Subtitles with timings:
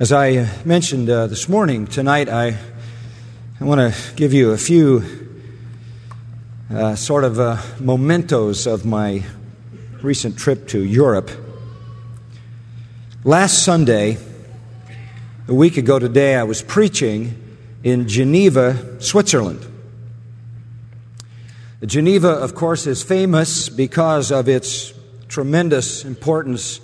[0.00, 2.56] As I mentioned uh, this morning, tonight I,
[3.60, 5.04] I want to give you a few
[6.72, 9.22] uh, sort of uh, mementos of my
[10.00, 11.30] recent trip to Europe.
[13.24, 14.16] Last Sunday,
[15.46, 17.34] a week ago today, I was preaching
[17.84, 19.66] in Geneva, Switzerland.
[21.84, 24.94] Geneva, of course, is famous because of its
[25.28, 26.80] tremendous importance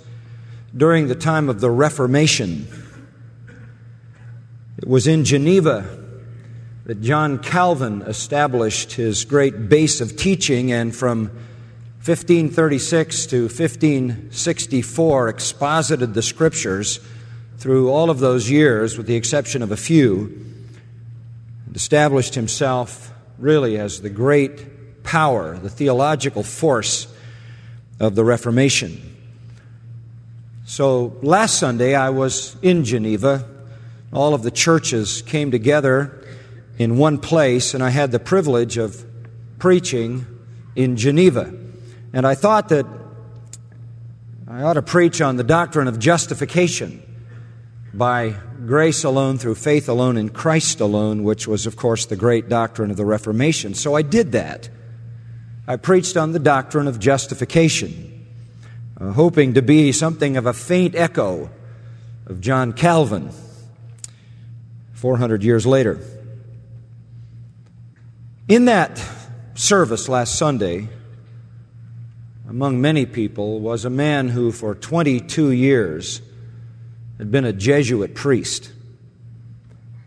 [0.75, 2.67] during the time of the Reformation.
[4.77, 5.89] It was in Geneva
[6.85, 11.31] that John Calvin established his great base of teaching, and from
[12.05, 16.99] 1536 to 1564 exposited the scriptures
[17.57, 20.25] through all of those years, with the exception of a few,
[21.65, 27.07] and established himself really as the great power, the theological force
[27.99, 29.01] of the Reformation.
[30.67, 33.56] So last Sunday I was in Geneva
[34.13, 36.25] all of the churches came together
[36.77, 39.05] in one place, and I had the privilege of
[39.59, 40.25] preaching
[40.75, 41.53] in Geneva.
[42.13, 42.85] And I thought that
[44.47, 47.03] I ought to preach on the doctrine of justification
[47.93, 48.35] by
[48.65, 52.91] grace alone, through faith alone, in Christ alone, which was, of course, the great doctrine
[52.91, 53.73] of the Reformation.
[53.73, 54.69] So I did that.
[55.67, 58.25] I preached on the doctrine of justification,
[58.99, 61.49] uh, hoping to be something of a faint echo
[62.25, 63.31] of John Calvin
[64.97, 65.99] 400 years later.
[68.47, 68.99] In that
[69.53, 70.89] service last Sunday,
[72.49, 76.19] among many people, was a man who for 22 years
[77.19, 78.71] had been a Jesuit priest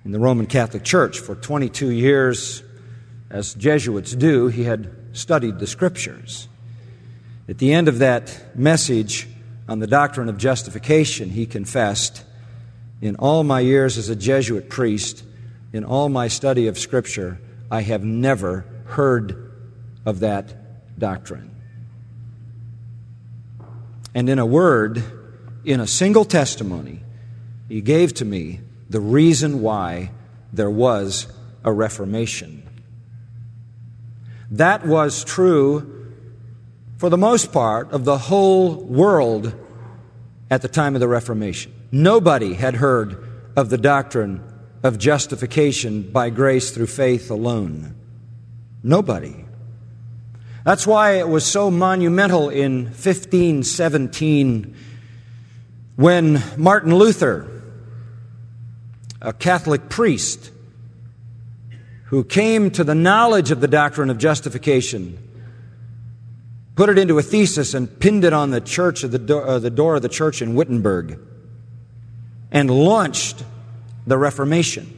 [0.04, 1.20] in the Roman Catholic Church.
[1.20, 2.64] For 22 years,
[3.30, 6.48] as Jesuits do, he had studied the Scriptures.
[7.48, 9.28] At the end of that message
[9.68, 12.24] on the doctrine of justification, he confessed
[13.00, 15.24] in all my years as a Jesuit priest,
[15.72, 19.52] in all my study of Scripture, I have never heard
[20.04, 21.50] of that doctrine.
[24.14, 25.02] And in a word,
[25.64, 27.02] in a single testimony,
[27.68, 30.10] he gave to me the reason why
[30.52, 31.28] there was
[31.64, 32.68] a Reformation.
[34.50, 36.12] That was true
[36.98, 39.54] for the most part of the whole world
[40.50, 41.72] at the time of the Reformation.
[41.92, 44.42] Nobody had heard of the doctrine
[44.82, 47.94] of justification by grace through faith alone.
[48.82, 49.44] Nobody.
[50.64, 54.76] That's why it was so monumental in 1517
[55.96, 57.62] when Martin Luther,
[59.20, 60.50] a Catholic priest,
[62.04, 65.18] who came to the knowledge of the doctrine of justification,
[66.76, 69.58] put it into a thesis and pinned it on the church of the, do- uh,
[69.58, 71.18] the door of the church in Wittenberg
[72.50, 73.44] and launched
[74.06, 74.96] the Reformation.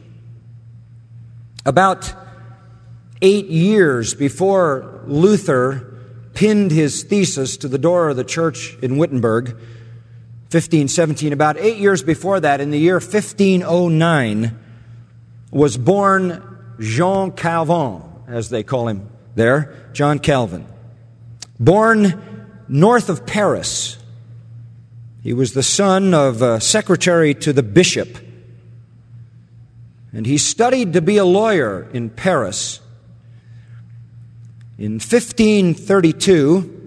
[1.65, 2.13] About
[3.21, 5.89] eight years before Luther
[6.35, 12.03] pinned his thesis to the door of the church in Wittenberg, 1517, about eight years
[12.03, 14.59] before that, in the year 1509,
[15.51, 16.43] was born
[16.79, 20.67] Jean Calvin, as they call him there, John Calvin.
[21.59, 23.97] Born north of Paris,
[25.23, 28.19] he was the son of a secretary to the bishop.
[30.13, 32.81] And he studied to be a lawyer in Paris.
[34.79, 36.81] In 1532,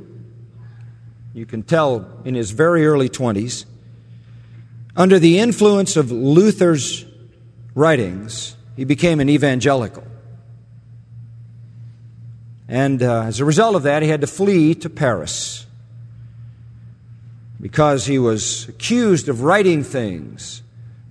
[1.34, 3.66] you can tell in his very early 20s,
[4.98, 7.06] under the influence of Luther's
[7.74, 10.04] writings, he became an evangelical.
[12.68, 15.65] And uh, as a result of that, he had to flee to Paris
[17.60, 20.62] because he was accused of writing things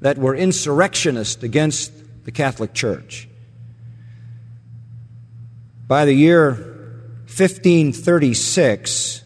[0.00, 1.92] that were insurrectionist against
[2.24, 3.28] the Catholic Church.
[5.86, 6.50] By the year
[7.26, 9.22] 1536,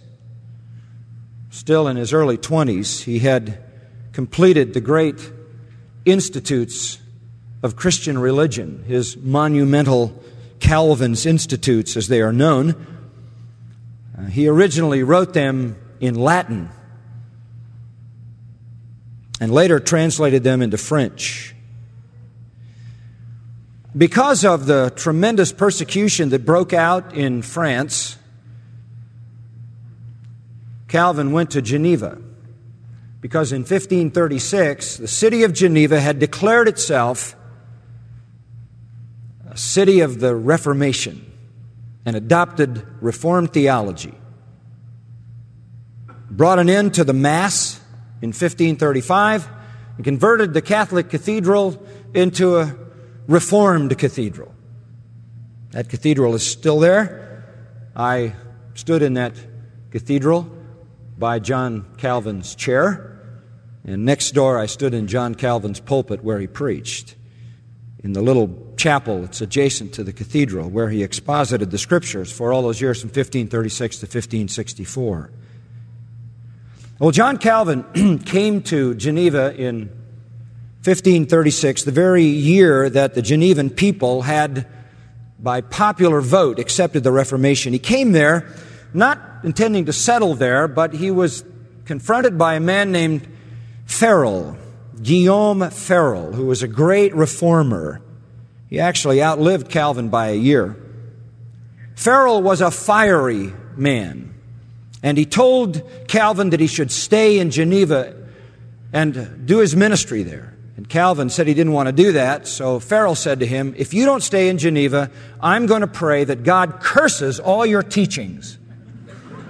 [1.51, 3.63] still in his early 20s, he had
[4.13, 5.33] completed the great
[6.05, 6.99] institutes
[7.63, 10.23] of Christian religion, his monumental
[10.61, 12.87] Calvin's Institutes, as they are known.
[14.17, 16.71] Uh, he originally wrote them in Latin
[19.41, 21.55] and later translated them into French.
[23.97, 28.17] Because of the tremendous persecution that broke out in France,
[30.89, 32.19] Calvin went to Geneva
[33.21, 37.35] because in 1536 the city of Geneva had declared itself
[39.51, 41.25] a city of the Reformation
[42.07, 44.15] and adopted Reformed theology.
[46.31, 47.81] Brought an end to the Mass
[48.21, 49.49] in 1535
[49.97, 51.83] and converted the Catholic cathedral
[52.15, 52.75] into a
[53.27, 54.55] Reformed cathedral.
[55.73, 57.45] That cathedral is still there.
[57.95, 58.33] I
[58.73, 59.35] stood in that
[59.91, 60.51] cathedral
[61.19, 63.21] by John Calvin's chair,
[63.85, 67.17] and next door I stood in John Calvin's pulpit where he preached.
[68.03, 72.53] In the little chapel that's adjacent to the cathedral where he exposited the scriptures for
[72.53, 75.31] all those years from 1536 to 1564.
[77.01, 79.87] Well, John Calvin came to Geneva in
[80.83, 84.67] 1536, the very year that the Genevan people had,
[85.39, 87.73] by popular vote, accepted the Reformation.
[87.73, 88.53] He came there
[88.93, 91.45] not intending to settle there, but he was
[91.85, 93.29] confronted by a man named
[93.87, 94.57] Farel,
[95.01, 98.03] Guillaume Farel, who was a great reformer.
[98.69, 100.77] He actually outlived Calvin by a year.
[101.95, 104.35] Farel was a fiery man.
[105.03, 108.15] And he told Calvin that he should stay in Geneva
[108.93, 110.57] and do his ministry there.
[110.77, 113.93] And Calvin said he didn't want to do that, so Farel said to him, If
[113.93, 115.11] you don't stay in Geneva,
[115.41, 118.59] I'm going to pray that God curses all your teachings.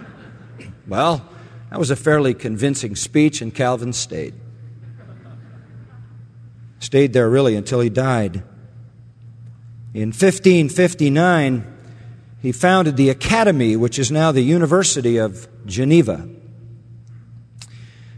[0.88, 1.28] well,
[1.70, 4.34] that was a fairly convincing speech, and Calvin stayed.
[6.80, 8.42] Stayed there really until he died.
[9.92, 11.77] In 1559,
[12.40, 16.28] he founded the Academy, which is now the University of Geneva.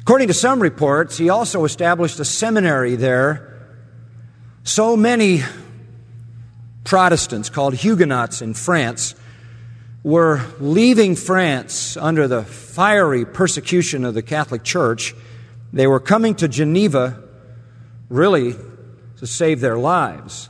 [0.02, 3.46] According to some reports, he also established a seminary there.
[4.64, 5.42] So many
[6.84, 9.14] Protestants, called Huguenots in France,
[10.02, 15.14] were leaving France under the fiery persecution of the Catholic Church.
[15.72, 17.22] They were coming to Geneva
[18.08, 18.56] really
[19.18, 20.48] to save their lives.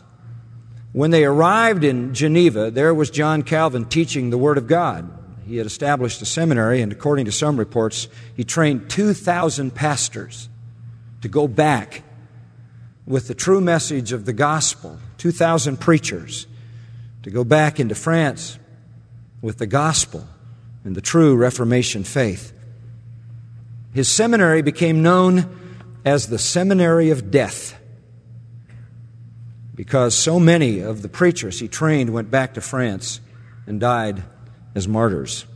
[0.92, 5.08] When they arrived in Geneva, there was John Calvin teaching the Word of God.
[5.46, 10.48] He had established a seminary, and according to some reports, he trained 2,000 pastors
[11.22, 12.02] to go back
[13.06, 16.46] with the true message of the gospel, 2,000 preachers
[17.22, 18.58] to go back into France
[19.42, 20.26] with the gospel
[20.84, 22.52] and the true Reformation faith.
[23.92, 25.58] His seminary became known
[26.04, 27.79] as the Seminary of Death
[29.80, 33.18] because so many of the preachers he trained went back to France
[33.66, 34.22] and died
[34.74, 35.46] as martyrs.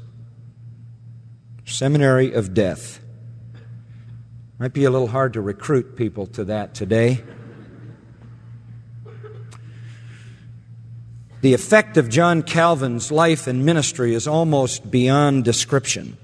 [1.66, 3.00] Seminary of Death.
[4.58, 7.22] Might be a little hard to recruit people to that today.
[11.42, 16.16] The effect of John Calvin's life and ministry is almost beyond description.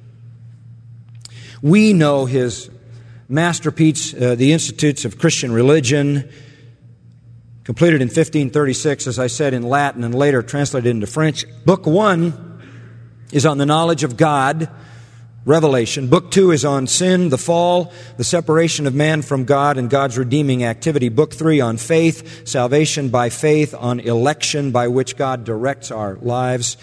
[1.60, 2.70] We know his
[3.28, 6.30] masterpiece, uh, The Institutes of Christian Religion,
[7.70, 11.44] completed in 1536, as I said, in Latin and later translated into French.
[11.64, 12.60] Book one
[13.30, 14.68] is on the knowledge of God,
[15.44, 16.08] revelation.
[16.08, 20.18] Book two is on sin, the fall, the separation of man from God, and God's
[20.18, 21.10] redeeming activity.
[21.10, 26.76] Book three on faith, salvation by faith, on election by which God directs our lives.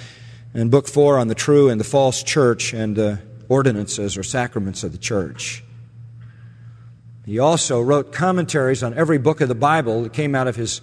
[0.54, 3.20] And book four on the true and the false church and the
[3.50, 5.66] ordinances or sacraments of the church.
[7.28, 10.80] He also wrote commentaries on every book of the Bible that came out of his,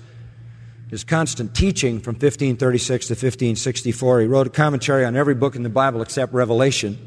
[0.91, 4.21] his constant teaching from 1536 to 1564.
[4.21, 6.99] He wrote a commentary on every book in the Bible except Revelation.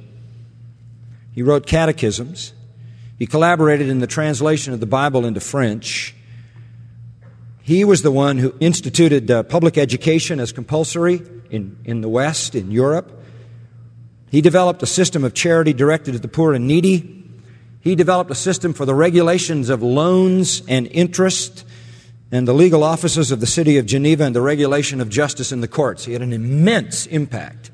[1.33, 2.53] He wrote catechisms.
[3.19, 6.15] He collaborated in the translation of the Bible into French.
[7.61, 11.21] He was the one who instituted uh, public education as compulsory
[11.51, 13.23] in, in the West, in Europe.
[14.31, 17.26] He developed a system of charity directed at the poor and needy.
[17.87, 21.65] He developed a system for the regulations of loans and interest
[22.33, 25.61] and the legal offices of the city of Geneva and the regulation of justice in
[25.61, 26.03] the courts.
[26.03, 27.71] He had an immense impact.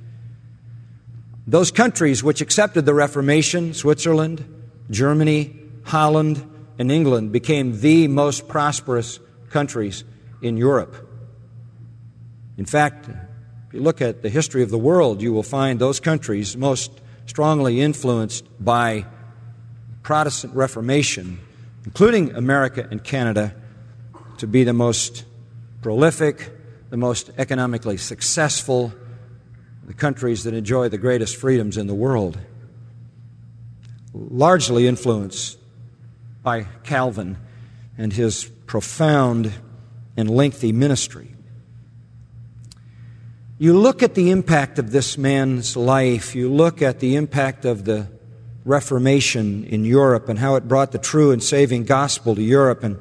[1.47, 4.45] Those countries which accepted the Reformation, Switzerland,
[4.91, 10.03] Germany, Holland, and England, became the most prosperous countries
[10.43, 11.09] in Europe.
[12.59, 15.99] In fact, if you look at the history of the world, you will find those
[15.99, 19.07] countries most strongly influenced by
[20.03, 21.39] Protestant Reformation,
[21.85, 23.55] including America and Canada,
[24.37, 25.23] to be the most
[25.81, 26.51] prolific,
[26.89, 28.93] the most economically successful,
[29.85, 32.37] the countries that enjoy the greatest freedoms in the world.
[34.13, 35.57] Largely influenced
[36.43, 37.37] by Calvin
[37.97, 39.51] and his profound
[40.17, 41.33] and lengthy ministry.
[43.57, 47.85] You look at the impact of this man's life, you look at the impact of
[47.85, 48.12] the
[48.65, 52.83] Reformation in Europe and how it brought the true and saving gospel to Europe.
[52.83, 52.99] And,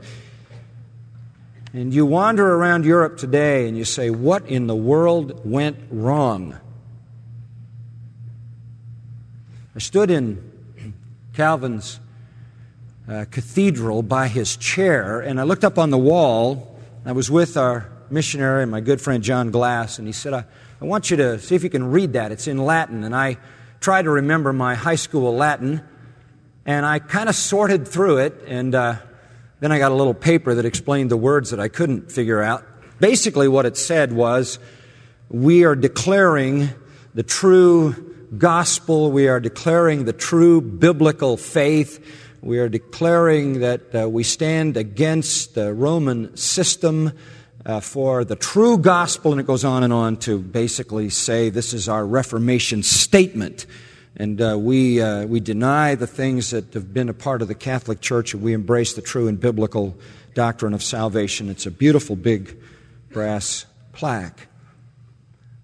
[1.72, 6.58] and you wander around Europe today and you say, What in the world went wrong?
[9.74, 10.52] I stood in
[11.32, 11.98] Calvin's
[13.08, 16.78] uh, cathedral by his chair, and I looked up on the wall.
[17.04, 20.44] I was with our missionary and my good friend John Glass, and he said, I,
[20.80, 22.32] I want you to see if you can read that.
[22.32, 23.02] It's in Latin.
[23.02, 23.38] And I
[23.82, 25.82] tried to remember my high school Latin,
[26.64, 28.94] and I kind of sorted through it, and uh,
[29.58, 32.64] then I got a little paper that explained the words that I couldn't figure out.
[33.00, 34.60] Basically, what it said was,
[35.28, 36.68] We are declaring
[37.14, 41.98] the true gospel, we are declaring the true biblical faith.
[42.40, 47.12] We are declaring that uh, we stand against the Roman system
[47.64, 51.72] uh, for the true gospel, and it goes on and on to basically say this
[51.72, 53.66] is our Reformation statement.
[54.16, 57.54] And uh, we, uh, we deny the things that have been a part of the
[57.54, 59.96] Catholic Church, and we embrace the true and biblical
[60.34, 61.48] doctrine of salvation.
[61.48, 62.58] It's a beautiful big
[63.10, 64.48] brass plaque.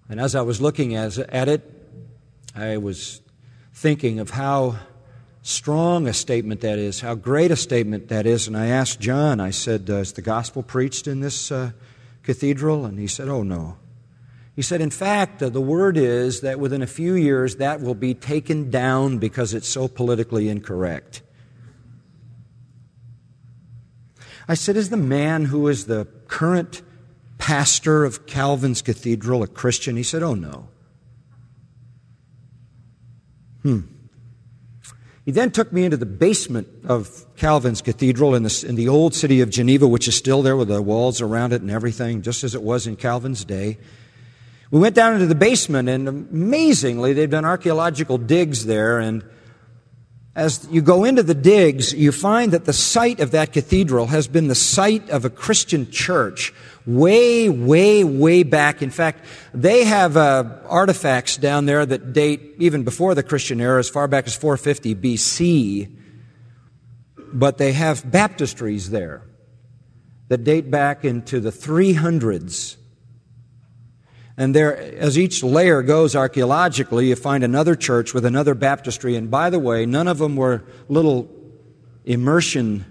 [0.07, 1.75] And as I was looking as, at it,
[2.55, 3.21] I was
[3.73, 4.77] thinking of how
[5.41, 8.47] strong a statement that is, how great a statement that is.
[8.47, 11.71] And I asked John, I said, Is the gospel preached in this uh,
[12.29, 12.85] cathedral?
[12.85, 13.77] And he said, Oh, no.
[14.55, 17.95] He said, In fact, uh, the word is that within a few years that will
[17.95, 21.23] be taken down because it's so politically incorrect.
[24.47, 26.83] I said, Is the man who is the current
[27.39, 29.95] pastor of Calvin's Cathedral a Christian?
[29.95, 30.67] He said, Oh, no.
[33.63, 33.79] Hmm.
[35.29, 39.13] He then took me into the basement of Calvin's Cathedral in the, in the old
[39.13, 42.43] city of Geneva, which is still there with the walls around it and everything, just
[42.43, 43.77] as it was in Calvin's day.
[44.71, 48.97] We went down into the basement, and amazingly, they've done archaeological digs there.
[48.97, 49.23] And
[50.35, 54.27] as you go into the digs, you find that the site of that cathedral has
[54.27, 56.53] been the site of a Christian church
[56.85, 58.81] way, way, way back.
[58.81, 63.79] In fact, they have uh, artifacts down there that date even before the Christian era,
[63.79, 65.95] as far back as 450 BC.
[67.33, 69.23] But they have baptistries there
[70.29, 72.77] that date back into the 300s.
[74.39, 79.17] And there, as each layer goes archaeologically, you find another church with another baptistry.
[79.17, 81.29] And by the way, none of them were little
[82.05, 82.85] immersion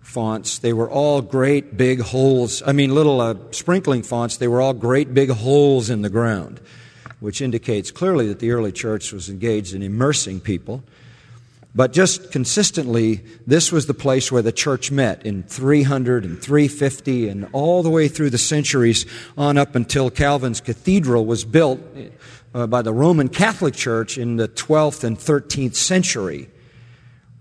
[0.00, 0.58] fonts.
[0.58, 2.62] They were all great big holes.
[2.64, 4.38] I mean, little uh, sprinkling fonts.
[4.38, 6.62] They were all great big holes in the ground,
[7.20, 10.82] which indicates clearly that the early church was engaged in immersing people.
[11.78, 17.28] But just consistently, this was the place where the church met in 300 and 350
[17.28, 19.06] and all the way through the centuries
[19.36, 21.78] on up until Calvin's cathedral was built
[22.52, 26.50] uh, by the Roman Catholic Church in the 12th and 13th century.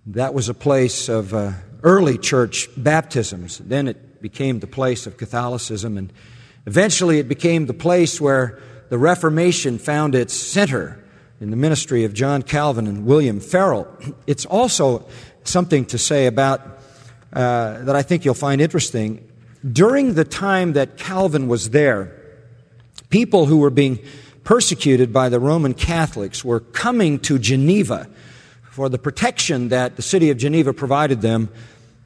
[0.05, 3.57] That was a place of uh, early church baptisms.
[3.57, 6.13] Then it became the place of Catholicism, and
[6.67, 11.03] eventually it became the place where the Reformation found its center
[11.39, 13.87] in the ministry of John Calvin and William Farel.
[14.27, 15.05] It's also
[15.43, 16.61] something to say about
[17.33, 19.25] uh, that I think you'll find interesting.
[19.69, 22.13] During the time that Calvin was there,
[23.09, 23.99] people who were being
[24.43, 28.07] persecuted by the Roman Catholics were coming to Geneva
[28.71, 31.49] for the protection that the city of Geneva provided them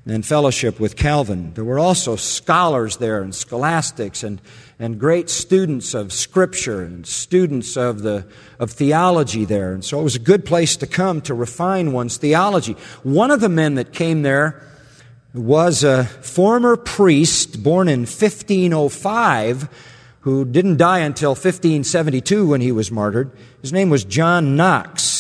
[0.05, 1.53] and fellowship with Calvin.
[1.53, 4.41] There were also scholars there and scholastics and,
[4.79, 8.25] and great students of Scripture and students of, the,
[8.59, 9.73] of theology there.
[9.73, 12.73] And so it was a good place to come to refine one's theology.
[13.03, 14.63] One of the men that came there
[15.33, 19.69] was a former priest born in 1505
[20.21, 23.31] who didn't die until 1572 when he was martyred.
[23.61, 25.10] His name was John Knox.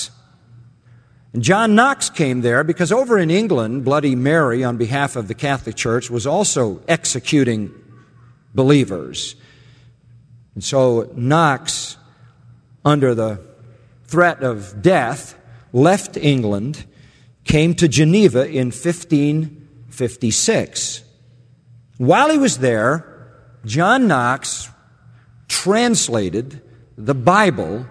[1.33, 5.33] And John Knox came there because over in England, Bloody Mary, on behalf of the
[5.33, 7.73] Catholic Church, was also executing
[8.53, 9.35] believers.
[10.55, 11.97] And so Knox,
[12.83, 13.39] under the
[14.05, 15.37] threat of death,
[15.71, 16.85] left England,
[17.45, 21.03] came to Geneva in 1556.
[21.97, 23.07] While he was there,
[23.65, 24.69] John Knox
[25.47, 26.61] translated
[26.97, 27.85] the Bible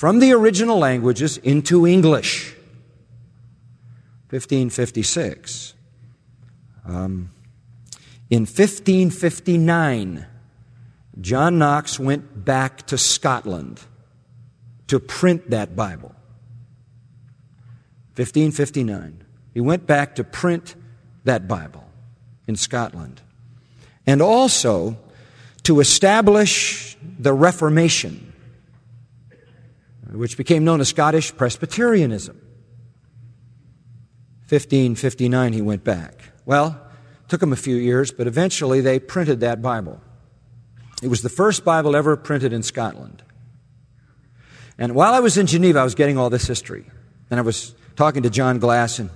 [0.00, 2.54] from the original languages into English.
[4.30, 5.74] 1556.
[6.86, 7.32] Um,
[8.30, 10.26] in 1559,
[11.20, 13.82] John Knox went back to Scotland
[14.86, 16.14] to print that Bible.
[18.16, 19.22] 1559.
[19.52, 20.76] He went back to print
[21.24, 21.84] that Bible
[22.46, 23.20] in Scotland.
[24.06, 24.96] And also
[25.64, 28.29] to establish the Reformation
[30.12, 32.36] which became known as Scottish Presbyterianism.
[34.48, 36.32] 1559, he went back.
[36.44, 36.80] Well,
[37.28, 40.00] took him a few years, but eventually they printed that Bible.
[41.02, 43.22] It was the first Bible ever printed in Scotland.
[44.78, 46.84] And while I was in Geneva, I was getting all this history.
[47.30, 49.10] And I was talking to John Glass, and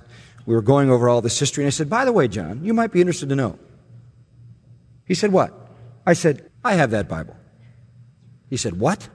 [0.46, 2.74] we were going over all this history, and I said, By the way, John, you
[2.74, 3.58] might be interested to know.
[5.06, 5.52] He said, What?
[6.06, 7.36] I said, I have that Bible.
[8.48, 9.08] He said, What?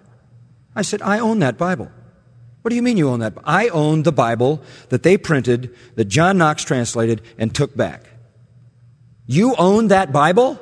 [0.79, 1.91] I said, I own that Bible.
[2.61, 3.33] What do you mean you own that?
[3.43, 8.05] I own the Bible that they printed, that John Knox translated, and took back.
[9.25, 10.57] You own that Bible?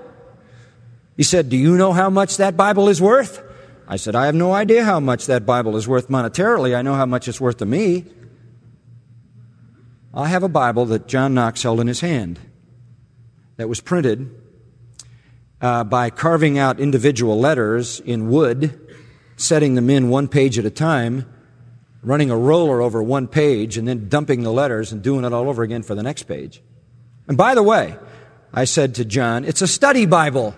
[1.18, 3.44] He said, Do you know how much that Bible is worth?
[3.88, 6.76] I said, I have no idea how much that Bible is worth monetarily.
[6.76, 8.06] I know how much it's worth to me.
[10.16, 12.40] I have a Bible that John Knox held in his hand
[13.58, 14.34] that was printed
[15.62, 18.87] uh, by carving out individual letters in wood,
[19.38, 21.26] setting them in one page at a time,
[22.04, 25.48] running a roller over one page, and then dumping the letters and doing it all
[25.48, 26.62] over again for the next page.
[27.28, 27.96] And by the way,
[28.54, 30.56] I said to John, it's a study Bible.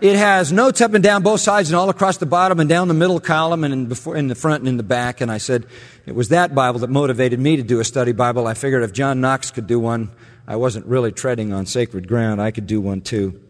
[0.00, 2.88] It has notes up and down both sides and all across the bottom and down
[2.88, 5.20] the middle column and in, before, in the front and in the back.
[5.20, 5.66] And I said,
[6.06, 8.46] it was that Bible that motivated me to do a study Bible.
[8.46, 10.10] I figured if John Knox could do one,
[10.46, 12.40] I wasn't really treading on sacred ground.
[12.40, 13.42] I could do one too.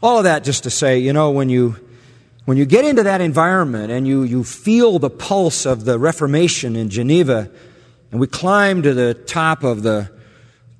[0.00, 1.76] All of that just to say, you know, when you,
[2.44, 6.76] when you get into that environment and you, you feel the pulse of the Reformation
[6.76, 7.50] in Geneva,
[8.12, 10.10] and we climbed to the top of the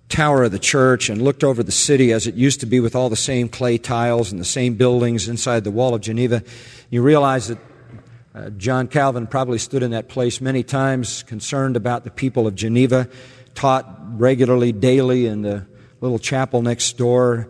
[0.09, 2.95] tower of the church and looked over the city as it used to be with
[2.95, 6.43] all the same clay tiles and the same buildings inside the wall of Geneva,
[6.89, 7.59] you realize that
[8.35, 12.55] uh, John Calvin probably stood in that place many times, concerned about the people of
[12.55, 13.09] Geneva,
[13.55, 15.67] taught regularly, daily in the
[16.01, 17.49] little chapel next door.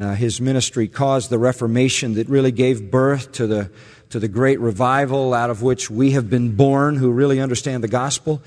[0.00, 3.70] Uh, his ministry caused the Reformation that really gave birth to the,
[4.10, 7.88] to the great revival out of which we have been born who really understand the
[7.88, 8.40] gospel.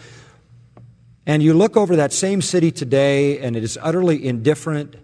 [1.26, 4.96] And you look over that same city today, and it is utterly indifferent.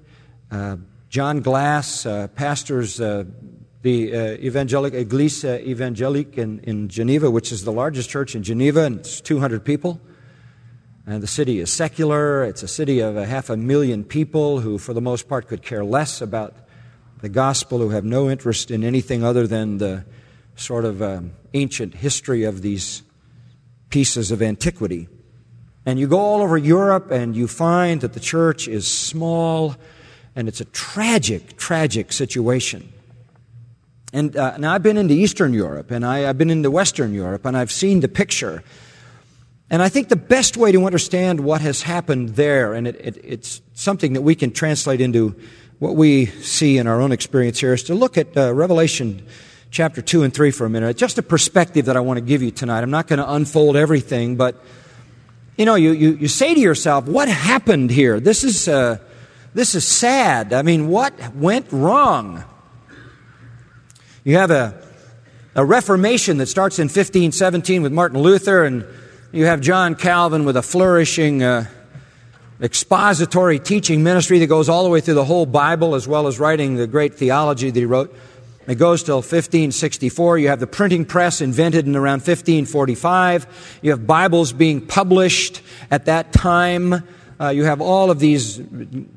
[0.50, 0.78] Uh,
[1.10, 3.26] John Glass uh, pastors uh,
[3.82, 8.84] the uh, Evangelic Eglise Evangelique in, in Geneva, which is the largest church in Geneva,
[8.84, 10.02] and it's 200 people.
[11.08, 12.44] And the city is secular.
[12.44, 15.64] It's a city of a half a million people who, for the most part, could
[15.64, 16.54] care less about
[17.22, 20.04] the gospel, who have no interest in anything other than the
[20.58, 23.04] sort of um, ancient history of these
[23.90, 25.08] pieces of antiquity.
[25.86, 29.78] And you go all over Europe and you find that the church is small
[30.36, 32.92] and it's a tragic, tragic situation.
[34.12, 37.46] And uh, now I've been into Eastern Europe and I, I've been into Western Europe
[37.46, 38.62] and I've seen the picture.
[39.70, 43.18] And I think the best way to understand what has happened there, and it, it,
[43.24, 45.36] it's something that we can translate into
[45.80, 49.26] what we see in our own experience here, is to look at uh, Revelation
[49.70, 50.96] chapter 2 and 3 for a minute.
[50.96, 52.82] Just a perspective that I want to give you tonight.
[52.82, 54.64] I'm not going to unfold everything, but
[55.58, 58.20] you know, you, you, you say to yourself, what happened here?
[58.20, 59.00] This is, uh,
[59.54, 60.54] this is sad.
[60.54, 62.44] I mean, what went wrong?
[64.24, 64.82] You have a,
[65.56, 68.86] a Reformation that starts in 1517 with Martin Luther, and
[69.38, 71.68] you have John Calvin with a flourishing uh,
[72.60, 76.40] expository teaching ministry that goes all the way through the whole Bible, as well as
[76.40, 78.18] writing the great theology that he wrote.
[78.66, 80.40] It goes till 1564.
[80.40, 83.80] You have the printing press invented in around 1545.
[83.84, 87.04] You have Bibles being published at that time.
[87.40, 88.60] Uh, you have all of these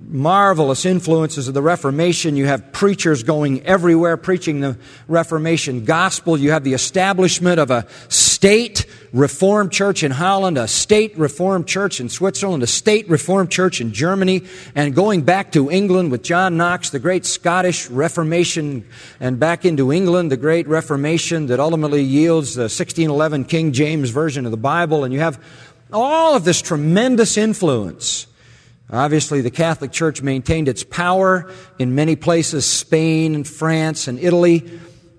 [0.07, 2.37] marvelous influences of the Reformation.
[2.37, 4.77] You have preachers going everywhere preaching the
[5.09, 6.37] Reformation gospel.
[6.37, 11.99] You have the establishment of a state Reformed church in Holland, a state Reformed church
[11.99, 14.43] in Switzerland, a state Reformed church in Germany,
[14.77, 18.87] and going back to England with John Knox, the great Scottish Reformation,
[19.19, 24.45] and back into England, the great Reformation that ultimately yields the 1611 King James Version
[24.45, 25.03] of the Bible.
[25.03, 25.43] And you have
[25.93, 28.29] all of this tremendous influence.
[28.93, 34.71] Obviously, the Catholic Church maintained its power in many places, Spain and France and Italy,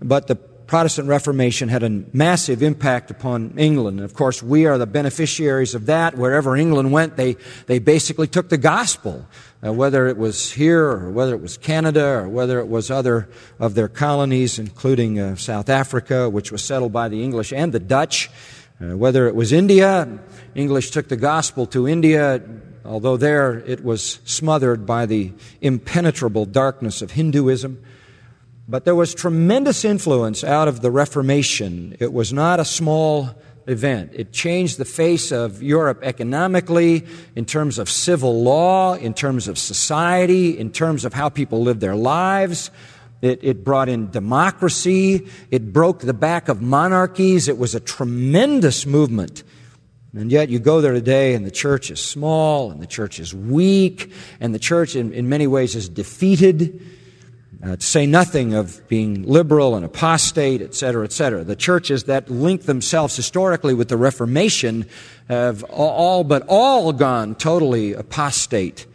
[0.01, 0.35] but the
[0.71, 3.99] Protestant Reformation had a massive impact upon England.
[3.99, 6.17] And of course, we are the beneficiaries of that.
[6.17, 9.27] Wherever England went, they, they basically took the gospel,
[9.61, 13.27] uh, whether it was here or whether it was Canada or whether it was other
[13.59, 17.79] of their colonies, including uh, South Africa, which was settled by the English and the
[17.81, 18.29] Dutch.
[18.79, 20.07] Uh, whether it was India,
[20.55, 22.41] English took the gospel to India,
[22.85, 27.83] although there it was smothered by the impenetrable darkness of Hinduism.
[28.71, 31.97] But there was tremendous influence out of the Reformation.
[31.99, 33.31] It was not a small
[33.67, 34.11] event.
[34.13, 37.05] It changed the face of Europe economically,
[37.35, 41.81] in terms of civil law, in terms of society, in terms of how people lived
[41.81, 42.71] their lives.
[43.21, 45.27] It, it brought in democracy.
[45.51, 47.49] It broke the back of monarchies.
[47.49, 49.43] It was a tremendous movement.
[50.15, 53.35] And yet you go there today and the church is small and the church is
[53.35, 56.81] weak and the church in, in many ways is defeated.
[57.63, 61.43] Uh, to say nothing of being liberal and apostate, etc., etc.
[61.43, 64.85] The churches that link themselves historically with the Reformation
[65.27, 68.87] have all but all gone totally apostate.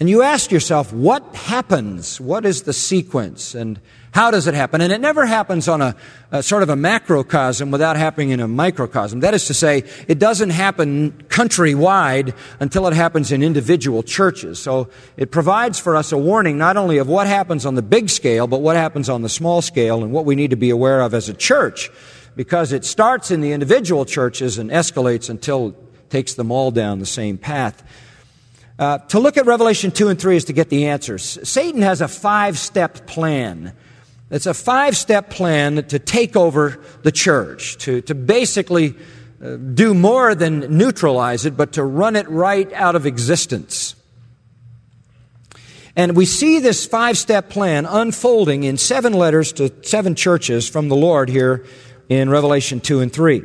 [0.00, 2.20] And you ask yourself, what happens?
[2.20, 3.54] What is the sequence?
[3.54, 3.80] And
[4.14, 4.80] how does it happen?
[4.80, 5.96] And it never happens on a,
[6.30, 9.18] a, sort of a macrocosm without happening in a microcosm.
[9.20, 14.60] That is to say, it doesn't happen countrywide until it happens in individual churches.
[14.60, 18.08] So it provides for us a warning not only of what happens on the big
[18.08, 21.00] scale, but what happens on the small scale and what we need to be aware
[21.00, 21.90] of as a church.
[22.36, 27.00] Because it starts in the individual churches and escalates until it takes them all down
[27.00, 27.82] the same path.
[28.78, 31.36] Uh, to look at Revelation 2 and 3 is to get the answers.
[31.42, 33.72] Satan has a five step plan
[34.34, 38.96] it's a five step plan to take over the church, to, to basically
[39.40, 43.94] uh, do more than neutralize it, but to run it right out of existence.
[45.94, 50.88] And we see this five step plan unfolding in seven letters to seven churches from
[50.88, 51.64] the Lord here
[52.08, 53.44] in Revelation 2 and 3.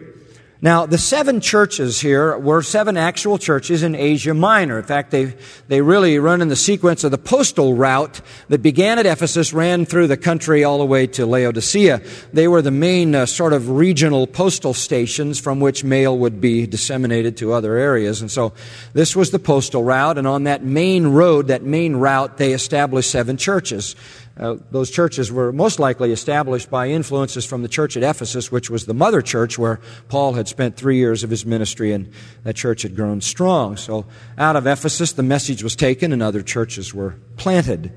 [0.61, 4.77] Now, the seven churches here were seven actual churches in Asia Minor.
[4.77, 5.33] In fact, they,
[5.69, 8.19] they really run in the sequence of the postal route
[8.49, 12.01] that began at Ephesus, ran through the country all the way to Laodicea.
[12.33, 16.67] They were the main uh, sort of regional postal stations from which mail would be
[16.67, 18.19] disseminated to other areas.
[18.19, 18.51] And so
[18.91, 23.11] this was the postal route, and on that main road, that main route, they established
[23.11, 23.95] seven churches.
[24.39, 28.69] Uh, those churches were most likely established by influences from the church at Ephesus, which
[28.69, 32.09] was the mother church where Paul had spent three years of his ministry, and
[32.43, 33.75] that church had grown strong.
[33.75, 34.05] So
[34.37, 37.91] out of Ephesus, the message was taken, and other churches were planted.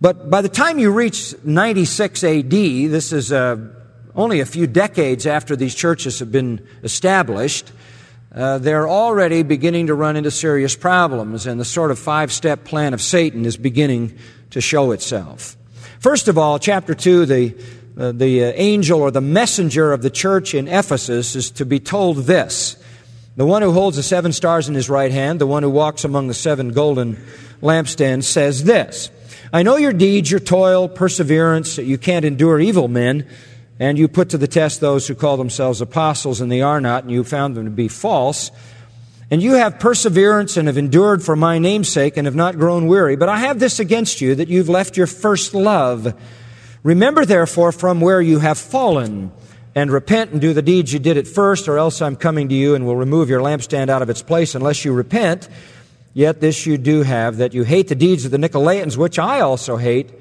[0.00, 3.56] But by the time you reach 96 AD, this is uh,
[4.16, 7.70] only a few decades after these churches have been established,
[8.34, 12.64] uh, they're already beginning to run into serious problems, and the sort of five step
[12.64, 14.18] plan of Satan is beginning
[14.50, 15.56] to show itself.
[15.98, 17.54] First of all, chapter 2, the,
[17.98, 21.80] uh, the uh, angel or the messenger of the church in Ephesus is to be
[21.80, 22.76] told this.
[23.36, 26.04] The one who holds the seven stars in his right hand, the one who walks
[26.04, 27.16] among the seven golden
[27.60, 29.10] lampstands, says this
[29.52, 33.26] I know your deeds, your toil, perseverance, that you can't endure evil men,
[33.78, 37.04] and you put to the test those who call themselves apostles, and they are not,
[37.04, 38.50] and you found them to be false.
[39.30, 42.86] And you have perseverance and have endured for my name's sake and have not grown
[42.86, 43.16] weary.
[43.16, 46.14] But I have this against you that you've left your first love.
[46.84, 49.32] Remember therefore from where you have fallen
[49.74, 52.54] and repent and do the deeds you did at first, or else I'm coming to
[52.54, 55.48] you and will remove your lampstand out of its place unless you repent.
[56.14, 59.40] Yet this you do have, that you hate the deeds of the Nicolaitans, which I
[59.40, 60.12] also hate.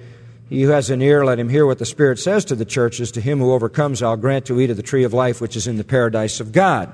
[0.50, 3.12] He who has an ear, let him hear what the Spirit says to the churches.
[3.12, 5.68] To him who overcomes, I'll grant to eat of the tree of life, which is
[5.68, 6.92] in the paradise of God.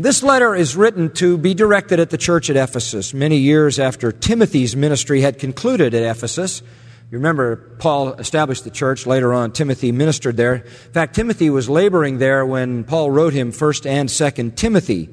[0.00, 4.12] This letter is written to be directed at the church at Ephesus, many years after
[4.12, 6.62] Timothy's ministry had concluded at Ephesus.
[7.10, 9.06] You remember, Paul established the church.
[9.06, 10.54] Later on, Timothy ministered there.
[10.54, 15.08] In fact, Timothy was laboring there when Paul wrote him 1st and 2nd Timothy.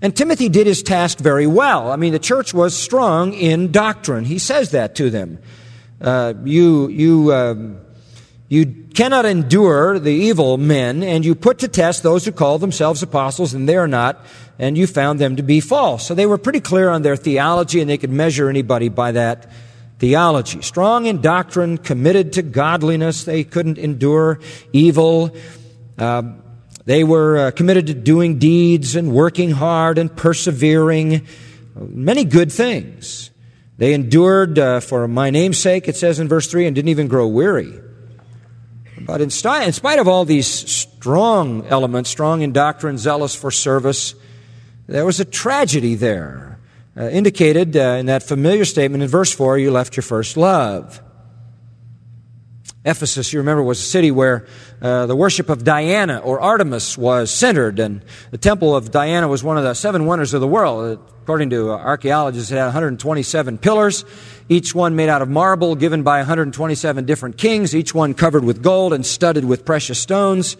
[0.00, 1.92] And Timothy did his task very well.
[1.92, 4.24] I mean, the church was strong in doctrine.
[4.24, 5.38] He says that to them.
[6.00, 7.78] Uh, you, you, um,
[8.52, 13.02] you cannot endure the evil men, and you put to test those who call themselves
[13.02, 14.26] apostles, and they are not,
[14.58, 16.06] and you found them to be false.
[16.06, 19.50] So they were pretty clear on their theology, and they could measure anybody by that
[20.00, 20.60] theology.
[20.60, 23.24] Strong in doctrine, committed to godliness.
[23.24, 24.38] They couldn't endure
[24.70, 25.34] evil.
[25.96, 26.34] Uh,
[26.84, 31.26] they were uh, committed to doing deeds and working hard and persevering.
[31.74, 33.30] Many good things.
[33.78, 37.08] They endured uh, for my name's sake, it says in verse 3, and didn't even
[37.08, 37.80] grow weary.
[39.06, 43.50] But in, st- in spite of all these strong elements, strong in doctrine, zealous for
[43.50, 44.14] service,
[44.86, 46.58] there was a tragedy there,
[46.96, 51.00] uh, indicated uh, in that familiar statement in verse 4 you left your first love.
[52.84, 54.44] Ephesus, you remember, was a city where
[54.80, 59.44] uh, the worship of Diana or Artemis was centered, and the temple of Diana was
[59.44, 60.98] one of the seven wonders of the world.
[61.22, 64.04] According to archaeologists, it had 127 pillars,
[64.48, 68.64] each one made out of marble, given by 127 different kings, each one covered with
[68.64, 70.56] gold and studded with precious stones.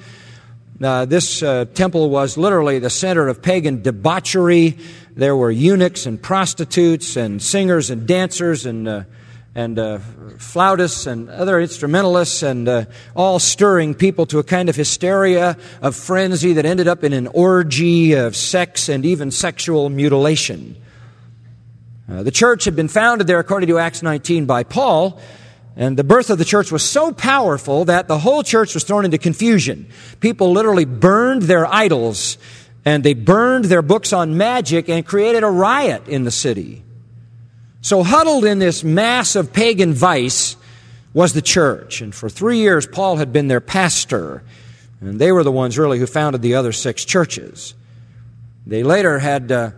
[0.80, 4.78] Uh, this uh, temple was literally the center of pagan debauchery.
[5.16, 9.02] There were eunuchs and prostitutes and singers and dancers and uh,
[9.54, 9.98] and uh,
[10.38, 12.84] flautists and other instrumentalists and uh,
[13.14, 17.26] all stirring people to a kind of hysteria of frenzy that ended up in an
[17.26, 20.76] orgy of sex and even sexual mutilation.
[22.10, 25.20] Uh, the church had been founded there, according to Acts 19, by Paul.
[25.76, 29.04] And the birth of the church was so powerful that the whole church was thrown
[29.04, 29.86] into confusion.
[30.20, 32.36] People literally burned their idols
[32.84, 36.82] and they burned their books on magic and created a riot in the city.
[37.82, 40.56] So, huddled in this mass of pagan vice
[41.12, 42.00] was the church.
[42.00, 44.42] And for three years, Paul had been their pastor.
[45.00, 47.74] And they were the ones really who founded the other six churches.
[48.66, 49.70] They later had uh, uh,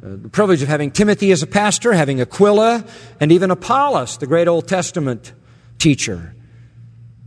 [0.00, 2.84] the privilege of having Timothy as a pastor, having Aquila,
[3.20, 5.32] and even Apollos, the great Old Testament
[5.78, 6.34] teacher.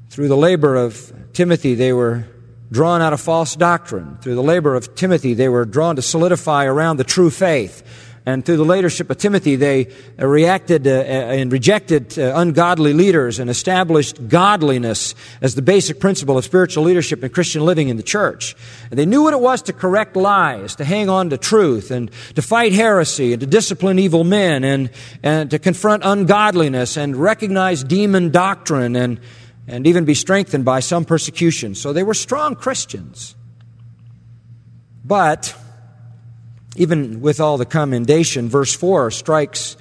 [0.10, 2.26] Through the labor of Timothy, they were
[2.69, 4.17] drawn out of false doctrine.
[4.21, 7.84] Through the labor of Timothy, they were drawn to solidify around the true faith.
[8.23, 13.49] And through the leadership of Timothy, they reacted uh, and rejected uh, ungodly leaders and
[13.49, 18.55] established godliness as the basic principle of spiritual leadership and Christian living in the church.
[18.91, 22.12] And they knew what it was to correct lies, to hang on to truth, and
[22.36, 24.91] to fight heresy, and to discipline evil men, and,
[25.23, 29.19] and to confront ungodliness, and recognize demon doctrine, and,
[29.67, 31.73] and even be strengthened by some persecution.
[31.73, 33.36] So they were strong Christians.
[35.03, 35.55] But
[36.75, 39.77] even with all the commendation, verse 4 strikes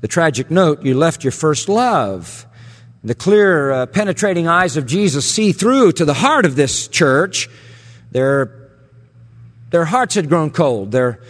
[0.00, 2.46] the tragic note you left your first love.
[3.02, 7.48] The clear, uh, penetrating eyes of Jesus see through to the heart of this church.
[8.12, 8.70] Their,
[9.70, 10.90] their hearts had grown cold.
[10.90, 11.20] Their,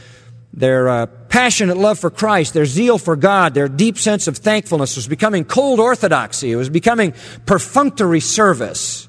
[0.52, 4.94] their uh, passionate love for Christ, their zeal for God, their deep sense of thankfulness
[4.94, 6.52] was becoming cold orthodoxy.
[6.52, 7.12] It was becoming
[7.44, 9.08] perfunctory service.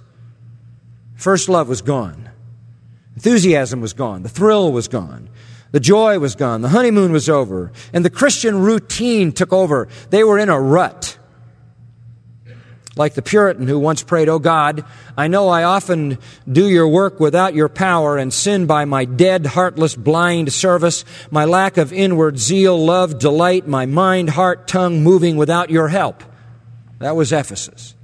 [1.16, 2.30] First love was gone.
[3.16, 4.24] Enthusiasm was gone.
[4.24, 5.30] The thrill was gone.
[5.76, 6.62] The joy was gone.
[6.62, 7.70] The honeymoon was over.
[7.92, 9.90] And the Christian routine took over.
[10.10, 11.18] They were in a rut.
[12.96, 14.86] Like the Puritan who once prayed, Oh God,
[15.18, 16.18] I know I often
[16.50, 21.44] do your work without your power and sin by my dead, heartless, blind service, my
[21.44, 26.24] lack of inward zeal, love, delight, my mind, heart, tongue moving without your help.
[27.00, 27.96] That was Ephesus.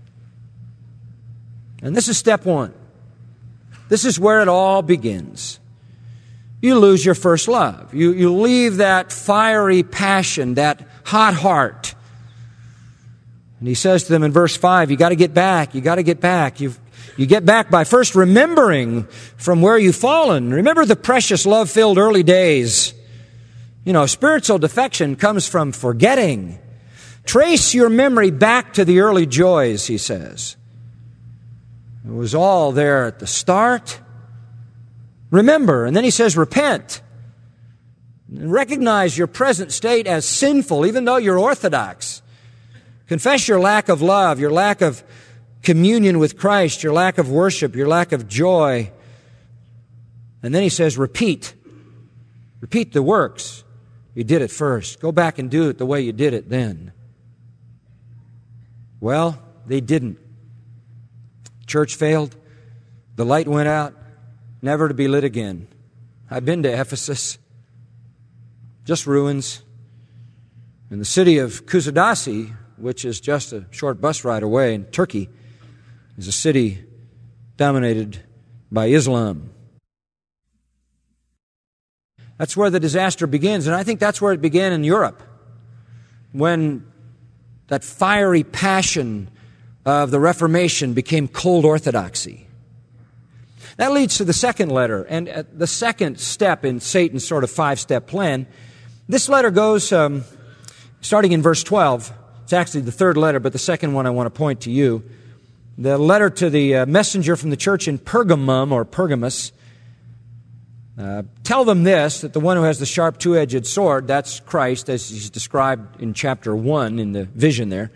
[1.81, 2.73] And this is step one.
[3.87, 5.60] This is where it all begins
[6.61, 7.93] you lose your first love.
[7.93, 11.95] You, you leave that fiery passion, that hot heart.
[13.59, 15.75] And he says to them in verse 5, you got to get back.
[15.75, 16.59] You got to get back.
[16.59, 16.73] you
[17.17, 19.03] you get back by first remembering
[19.37, 20.53] from where you've fallen.
[20.53, 22.93] Remember the precious love filled early days.
[23.83, 26.59] You know, spiritual defection comes from forgetting.
[27.25, 30.55] Trace your memory back to the early joys, he says.
[32.05, 33.99] It was all there at the start.
[35.31, 35.85] Remember.
[35.85, 37.01] And then he says, repent.
[38.29, 42.21] Recognize your present state as sinful, even though you're orthodox.
[43.07, 45.03] Confess your lack of love, your lack of
[45.63, 48.91] communion with Christ, your lack of worship, your lack of joy.
[50.43, 51.53] And then he says, repeat.
[52.61, 53.63] Repeat the works.
[54.13, 54.99] You did it first.
[54.99, 56.91] Go back and do it the way you did it then.
[58.99, 60.19] Well, they didn't.
[61.67, 62.35] Church failed.
[63.15, 63.93] The light went out
[64.61, 65.67] never to be lit again.
[66.29, 67.37] I've been to Ephesus,
[68.85, 69.63] just ruins.
[70.89, 75.29] In the city of Kusadasi, which is just a short bus ride away in Turkey,
[76.17, 76.83] is a city
[77.57, 78.19] dominated
[78.71, 79.51] by Islam.
[82.37, 85.21] That's where the disaster begins, and I think that's where it began in Europe.
[86.31, 86.85] When
[87.67, 89.29] that fiery passion
[89.85, 92.47] of the Reformation became cold orthodoxy.
[93.81, 97.49] That leads to the second letter, and uh, the second step in Satan's sort of
[97.49, 98.45] five step plan.
[99.09, 100.23] This letter goes um,
[101.01, 102.13] starting in verse 12.
[102.43, 105.03] It's actually the third letter, but the second one I want to point to you.
[105.79, 109.51] The letter to the uh, messenger from the church in Pergamum or Pergamus.
[110.95, 114.41] Uh, tell them this that the one who has the sharp two edged sword, that's
[114.41, 117.91] Christ, as he's described in chapter 1 in the vision there.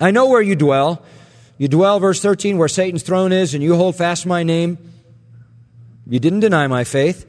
[0.00, 1.04] I know where you dwell
[1.60, 4.78] you dwell, verse 13, where Satan's throne is, and you hold fast my name.
[6.08, 7.26] You didn't deny my faith.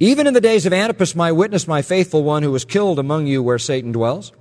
[0.00, 3.28] Even in the days of Antipas, my witness, my faithful one, who was killed among
[3.28, 4.32] you where Satan dwells.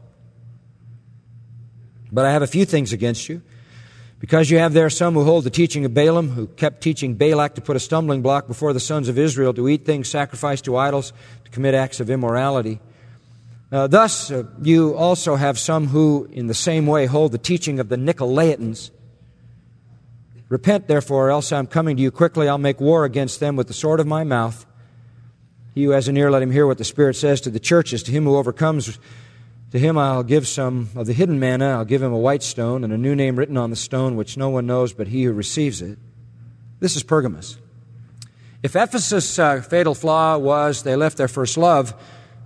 [2.11, 3.43] But I have a few things against you.
[4.17, 7.53] Because you have there some who hold the teaching of Balaam, who kept teaching Balak
[7.53, 10.77] to put a stumbling block before the sons of Israel, to eat things sacrificed to
[10.77, 11.13] idols,
[11.45, 12.79] to commit acts of immorality.
[13.73, 17.79] Uh, thus, uh, you also have some who, in the same way, hold the teaching
[17.79, 18.91] of the Nicolaitans.
[20.47, 22.47] Repent, therefore, else I'm coming to you quickly.
[22.47, 24.63] I'll make war against them with the sword of my mouth.
[25.73, 28.03] He who has an ear, let him hear what the Spirit says to the churches.
[28.03, 28.99] To him who overcomes,
[29.71, 31.69] to him I'll give some of the hidden manna.
[31.71, 34.37] I'll give him a white stone and a new name written on the stone, which
[34.37, 35.97] no one knows but he who receives it.
[36.79, 37.57] This is Pergamus.
[38.61, 41.95] If Ephesus' uh, fatal flaw was they left their first love,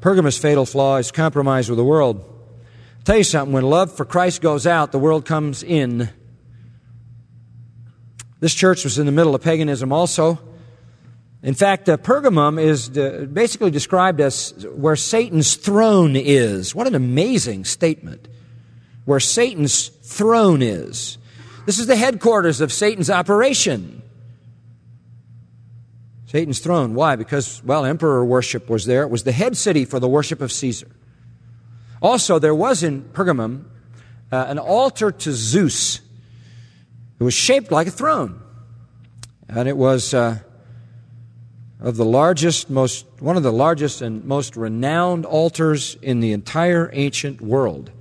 [0.02, 2.18] Pergamus' fatal flaw is compromise with the world.
[2.20, 6.10] I'll tell you something, when love for Christ goes out, the world comes in.
[8.40, 10.40] This church was in the middle of paganism also.
[11.42, 16.76] In fact, uh, Pergamum is uh, basically described as where Satan's throne is.
[16.76, 18.28] What an amazing statement.
[19.06, 21.18] Where Satan's throne is.
[21.66, 24.02] This is the headquarters of Satan's operation.
[26.28, 26.94] Satan's throne.
[26.94, 27.16] Why?
[27.16, 29.04] Because, well, emperor worship was there.
[29.04, 30.90] It was the head city for the worship of Caesar.
[32.02, 33.63] Also, there was in Pergamum
[34.32, 36.02] uh, an altar to Zeus.
[37.20, 38.42] It was shaped like a throne.
[39.48, 40.40] And it was uh,
[41.80, 46.90] of the largest, most, one of the largest and most renowned altars in the entire
[46.92, 47.92] ancient world.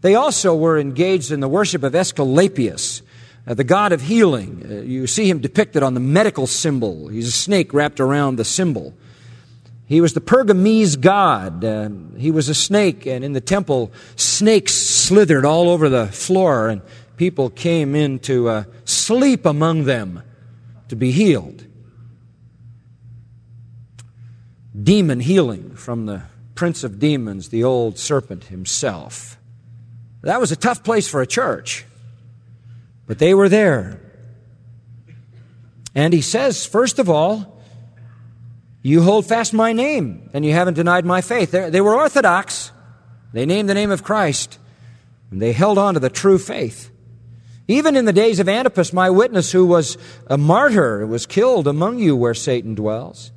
[0.00, 3.02] They also were engaged in the worship of Aesculapius,
[3.46, 4.64] uh, the god of healing.
[4.68, 7.08] Uh, you see him depicted on the medical symbol.
[7.08, 8.94] He's a snake wrapped around the symbol.
[9.86, 11.64] He was the Pergamese god.
[11.64, 16.68] Uh, he was a snake, and in the temple, snakes slithered all over the floor,
[16.68, 16.80] and
[17.16, 20.22] people came in to uh, sleep among them
[20.88, 21.66] to be healed.
[24.82, 26.22] Demon healing from the
[26.54, 29.38] prince of demons, the old serpent himself.
[30.22, 31.84] That was a tough place for a church.
[33.06, 34.00] But they were there.
[35.94, 37.62] And he says, first of all,
[38.82, 41.52] you hold fast my name, and you haven't denied my faith.
[41.52, 42.72] They're, they were orthodox.
[43.32, 44.58] They named the name of Christ,
[45.30, 46.90] and they held on to the true faith.
[47.66, 51.98] Even in the days of Antipas, my witness, who was a martyr, was killed among
[51.98, 53.32] you where Satan dwells.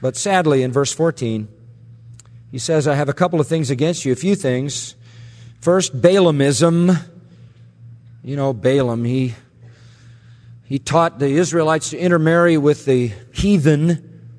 [0.00, 1.48] But sadly, in verse 14,
[2.52, 4.94] he says, I have a couple of things against you, a few things.
[5.60, 7.08] First, Balaamism.
[8.24, 9.34] You know, Balaam, he,
[10.64, 14.30] he taught the Israelites to intermarry with the heathen,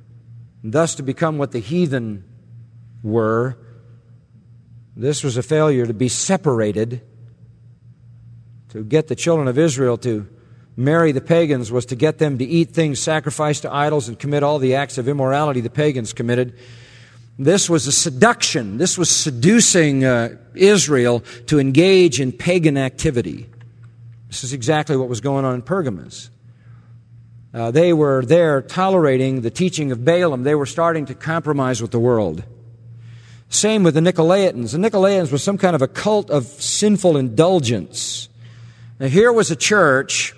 [0.63, 2.23] thus to become what the heathen
[3.03, 3.57] were.
[4.95, 7.01] This was a failure to be separated.
[8.69, 10.29] To get the children of Israel to
[10.77, 14.43] marry the pagans was to get them to eat things sacrificed to idols and commit
[14.43, 16.57] all the acts of immorality the pagans committed.
[17.37, 18.77] This was a seduction.
[18.77, 23.49] This was seducing uh, Israel to engage in pagan activity.
[24.33, 26.31] This is exactly what was going on in Pergamos.
[27.53, 30.41] Uh, they were there tolerating the teaching of Balaam.
[30.41, 32.41] They were starting to compromise with the world.
[33.49, 34.71] Same with the Nicolaitans.
[34.71, 38.27] The Nicolaitans was some kind of a cult of sinful indulgence.
[38.99, 40.33] Now, here was a church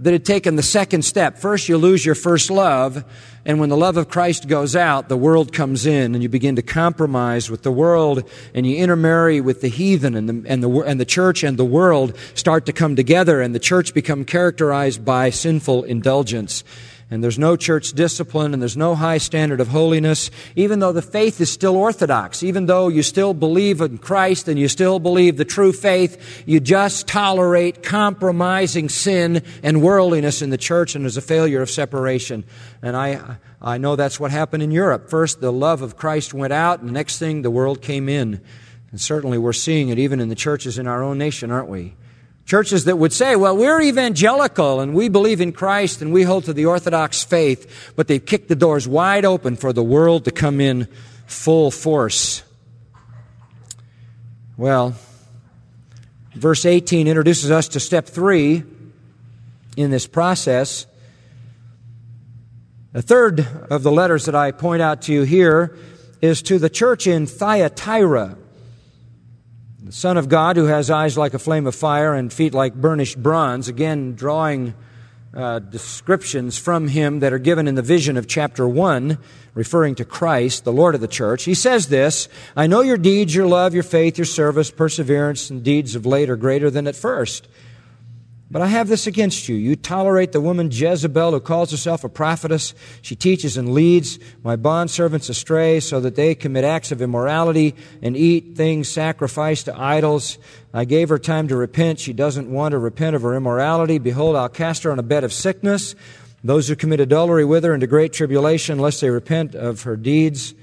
[0.00, 1.38] that had taken the second step.
[1.38, 3.02] First, you lose your first love,
[3.44, 6.56] and when the love of Christ goes out, the world comes in, and you begin
[6.56, 8.22] to compromise with the world,
[8.54, 11.64] and you intermarry with the heathen, and the, and the, and the church and the
[11.64, 16.62] world start to come together, and the church become characterized by sinful indulgence
[17.12, 21.02] and there's no church discipline, and there's no high standard of holiness, even though the
[21.02, 25.36] faith is still orthodox, even though you still believe in Christ and you still believe
[25.36, 31.18] the true faith, you just tolerate compromising sin and worldliness in the church, and there's
[31.18, 32.44] a failure of separation.
[32.80, 35.10] And I, I know that's what happened in Europe.
[35.10, 38.40] First, the love of Christ went out, and the next thing, the world came in.
[38.90, 41.94] And certainly we're seeing it even in the churches in our own nation, aren't we?
[42.52, 46.44] Churches that would say, well, we're evangelical and we believe in Christ and we hold
[46.44, 50.30] to the Orthodox faith, but they've kicked the doors wide open for the world to
[50.30, 50.86] come in
[51.24, 52.42] full force.
[54.58, 54.94] Well,
[56.34, 58.64] verse 18 introduces us to step three
[59.78, 60.84] in this process.
[62.92, 65.78] The third of the letters that I point out to you here
[66.20, 68.36] is to the church in Thyatira
[69.84, 72.72] the Son of God, who has eyes like a flame of fire and feet like
[72.74, 74.74] burnished bronze, again drawing
[75.34, 79.18] uh, descriptions from him that are given in the vision of chapter 1,
[79.54, 81.44] referring to Christ, the Lord of the church.
[81.44, 85.64] He says this I know your deeds, your love, your faith, your service, perseverance, and
[85.64, 87.48] deeds of late are greater than at first.
[88.52, 89.56] But I have this against you.
[89.56, 92.74] You tolerate the woman Jezebel who calls herself a prophetess.
[93.00, 98.14] She teaches and leads my bondservants astray so that they commit acts of immorality and
[98.14, 100.36] eat things sacrificed to idols.
[100.74, 101.98] I gave her time to repent.
[101.98, 103.98] She doesn't want to repent of her immorality.
[103.98, 105.94] Behold, I'll cast her on a bed of sickness.
[106.44, 110.54] Those who commit adultery with her into great tribulation, unless they repent of her deeds.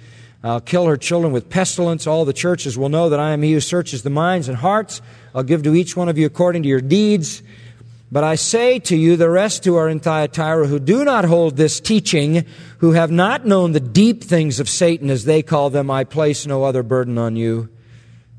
[0.43, 2.05] I'll kill her children with pestilence.
[2.05, 5.01] All the churches will know that I am he who searches the minds and hearts.
[5.33, 7.41] I'll give to each one of you according to your deeds.
[8.11, 11.57] But I say to you, the rest who are in Thyatira who do not hold
[11.57, 12.45] this teaching,
[12.79, 16.47] who have not known the deep things of Satan, as they call them, I place
[16.47, 17.69] no other burden on you.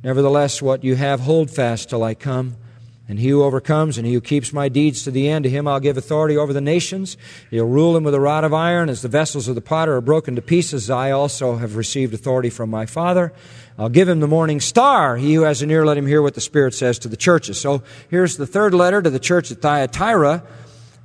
[0.02, 2.56] Nevertheless, what you have, hold fast till I come.
[3.10, 5.66] And he who overcomes and he who keeps my deeds to the end, to him
[5.66, 7.16] I'll give authority over the nations.
[7.50, 8.88] He'll rule them with a rod of iron.
[8.88, 12.50] As the vessels of the potter are broken to pieces, I also have received authority
[12.50, 13.32] from my Father.
[13.76, 15.16] I'll give him the morning star.
[15.16, 17.60] He who has an ear, let him hear what the Spirit says to the churches.
[17.60, 20.44] So here's the third letter to the church at Thyatira.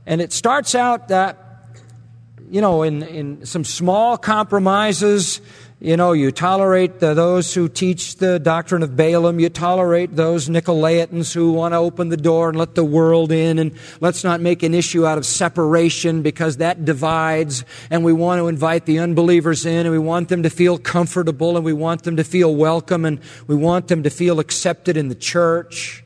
[0.06, 1.40] And it starts out that
[2.50, 5.42] you know, in, in some small compromises,
[5.82, 9.42] you know, you tolerate the, those who teach the doctrine of Balaam.
[9.42, 13.60] You tolerate those Nicolaitans who want to open the door and let the world in.
[13.60, 17.66] And let's not make an issue out of separation because that divides.
[17.90, 21.58] And we want to invite the unbelievers in and we want them to feel comfortable
[21.58, 25.10] and we want them to feel welcome and we want them to feel accepted in
[25.10, 26.05] the church.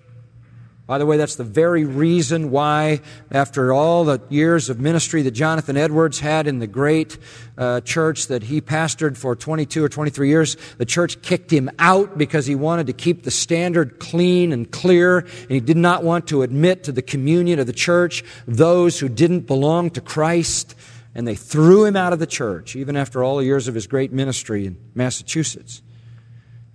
[0.90, 5.32] By the way, that's the very reason why, after all the years of ministry that
[5.36, 7.16] Jonathan Edwards had in the great
[7.60, 12.18] uh, church that he pastored for 22 or 23 years, the church kicked him out
[12.18, 16.26] because he wanted to keep the standard clean and clear, and he did not want
[16.30, 20.74] to admit to the communion of the church those who didn't belong to Christ.
[21.14, 23.86] And they threw him out of the church, even after all the years of his
[23.86, 25.84] great ministry in Massachusetts.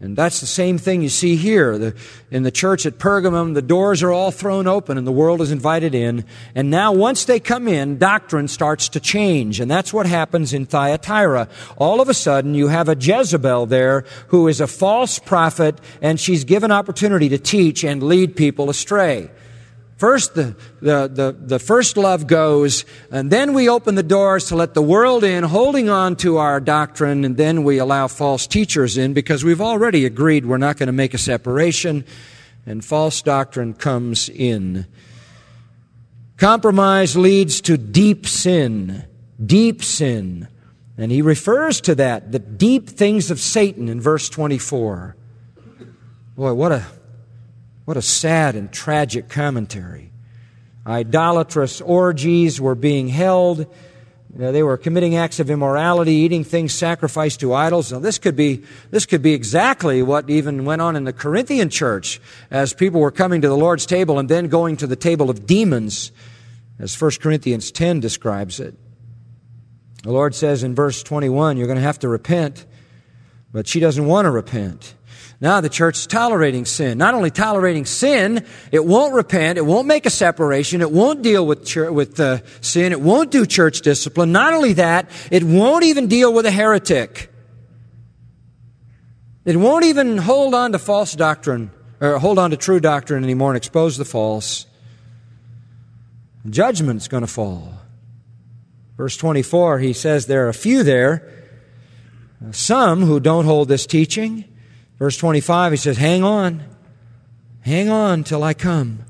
[0.00, 1.78] And that's the same thing you see here.
[1.78, 1.96] The,
[2.30, 5.52] in the church at Pergamum, the doors are all thrown open and the world is
[5.52, 6.24] invited in.
[6.54, 9.60] And now once they come in, doctrine starts to change.
[9.60, 11.48] And that's what happens in Thyatira.
[11.76, 16.18] All of a sudden, you have a Jezebel there who is a false prophet and
[16.20, 19.30] she's given opportunity to teach and lead people astray.
[19.96, 24.56] First, the, the, the, the, first love goes, and then we open the doors to
[24.56, 28.98] let the world in, holding on to our doctrine, and then we allow false teachers
[28.98, 32.04] in because we've already agreed we're not going to make a separation,
[32.66, 34.86] and false doctrine comes in.
[36.38, 39.04] Compromise leads to deep sin.
[39.44, 40.48] Deep sin.
[40.98, 45.16] And he refers to that, the deep things of Satan in verse 24.
[46.36, 46.84] Boy, what a
[47.84, 50.10] what a sad and tragic commentary.
[50.86, 53.66] Idolatrous orgies were being held.
[54.36, 57.92] they were committing acts of immorality, eating things sacrificed to idols.
[57.92, 61.70] Now, this could be this could be exactly what even went on in the Corinthian
[61.70, 62.20] church,
[62.50, 65.46] as people were coming to the Lord's table and then going to the table of
[65.46, 66.10] demons,
[66.78, 68.74] as 1 Corinthians 10 describes it.
[70.02, 72.66] The Lord says in verse 21, "You're going to have to repent,"
[73.52, 74.94] but she doesn't want to repent.
[75.44, 76.96] Now the church is tolerating sin.
[76.96, 81.46] Not only tolerating sin, it won't repent, it won't make a separation, it won't deal
[81.46, 84.32] with, church, with uh, sin, it won't do church discipline.
[84.32, 87.30] Not only that, it won't even deal with a heretic.
[89.44, 91.70] It won't even hold on to false doctrine,
[92.00, 94.64] or hold on to true doctrine anymore and expose the false.
[96.48, 97.74] Judgment's going to fall.
[98.96, 101.30] Verse 24, he says there are a few there,
[102.52, 104.46] some who don't hold this teaching,
[104.98, 106.62] Verse 25, he says, Hang on.
[107.62, 109.04] Hang on till I come.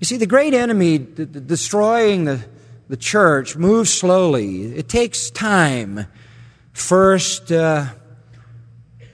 [0.00, 2.44] You see, the great enemy d- d- destroying the,
[2.88, 4.74] the church moves slowly.
[4.74, 6.06] It takes time.
[6.72, 7.86] First, uh,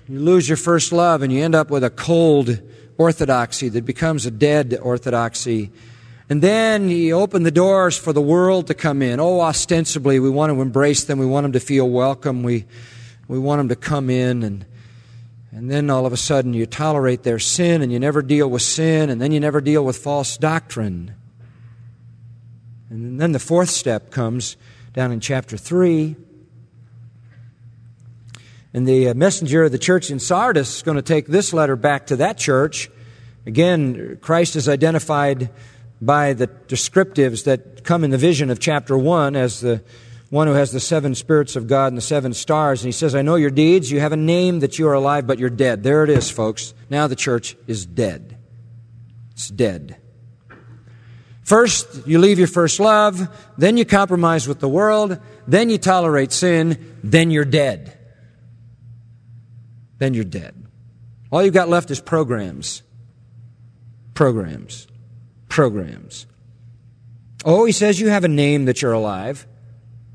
[0.09, 2.61] you lose your first love and you end up with a cold
[2.99, 5.71] orthodoxy that becomes a dead orthodoxy.
[6.29, 9.21] And then you open the doors for the world to come in.
[9.21, 11.19] Oh, ostensibly, we want to embrace them.
[11.19, 12.43] We want them to feel welcome.
[12.43, 12.65] We,
[13.33, 14.67] we want them to come in and
[15.53, 18.61] and then all of a sudden you tolerate their sin and you never deal with
[18.61, 21.15] sin and then you never deal with false doctrine.
[22.91, 24.59] And then the fourth step comes
[24.93, 26.15] down in chapter 3.
[28.75, 31.77] And the uh, messenger of the church in Sardis is going to take this letter
[31.77, 32.91] back to that church.
[33.47, 35.51] Again, Christ is identified
[36.03, 39.83] by the descriptives that come in the vision of chapter 1 as the
[40.33, 42.81] one who has the seven spirits of God and the seven stars.
[42.81, 43.91] And he says, I know your deeds.
[43.91, 45.83] You have a name that you are alive, but you're dead.
[45.83, 46.73] There it is, folks.
[46.89, 48.39] Now the church is dead.
[49.33, 49.99] It's dead.
[51.43, 53.29] First, you leave your first love.
[53.59, 55.21] Then you compromise with the world.
[55.47, 56.97] Then you tolerate sin.
[57.05, 57.99] Then you're dead.
[59.99, 60.55] Then you're dead.
[61.31, 62.83] All you've got left is programs.
[64.15, 64.87] Programs.
[65.51, 66.25] Programs.
[67.45, 69.47] Oh, he says you have a name that you're alive.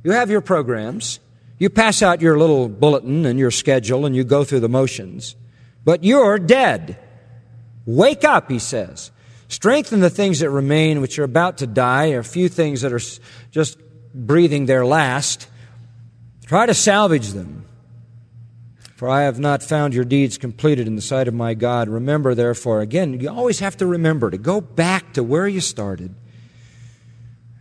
[0.07, 1.19] You have your programs.
[1.57, 5.35] You pass out your little bulletin and your schedule and you go through the motions.
[5.83, 6.97] But you're dead.
[7.85, 9.11] Wake up, he says.
[9.49, 12.93] Strengthen the things that remain, which are about to die, or a few things that
[12.93, 13.01] are
[13.51, 13.77] just
[14.13, 15.49] breathing their last.
[16.45, 17.65] Try to salvage them.
[18.95, 21.89] For I have not found your deeds completed in the sight of my God.
[21.89, 26.15] Remember, therefore, again, you always have to remember to go back to where you started.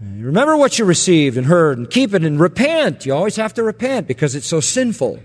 [0.01, 3.07] Remember what you received and heard and keep it and repent.
[3.07, 5.20] You always have to repent because it's so sinful.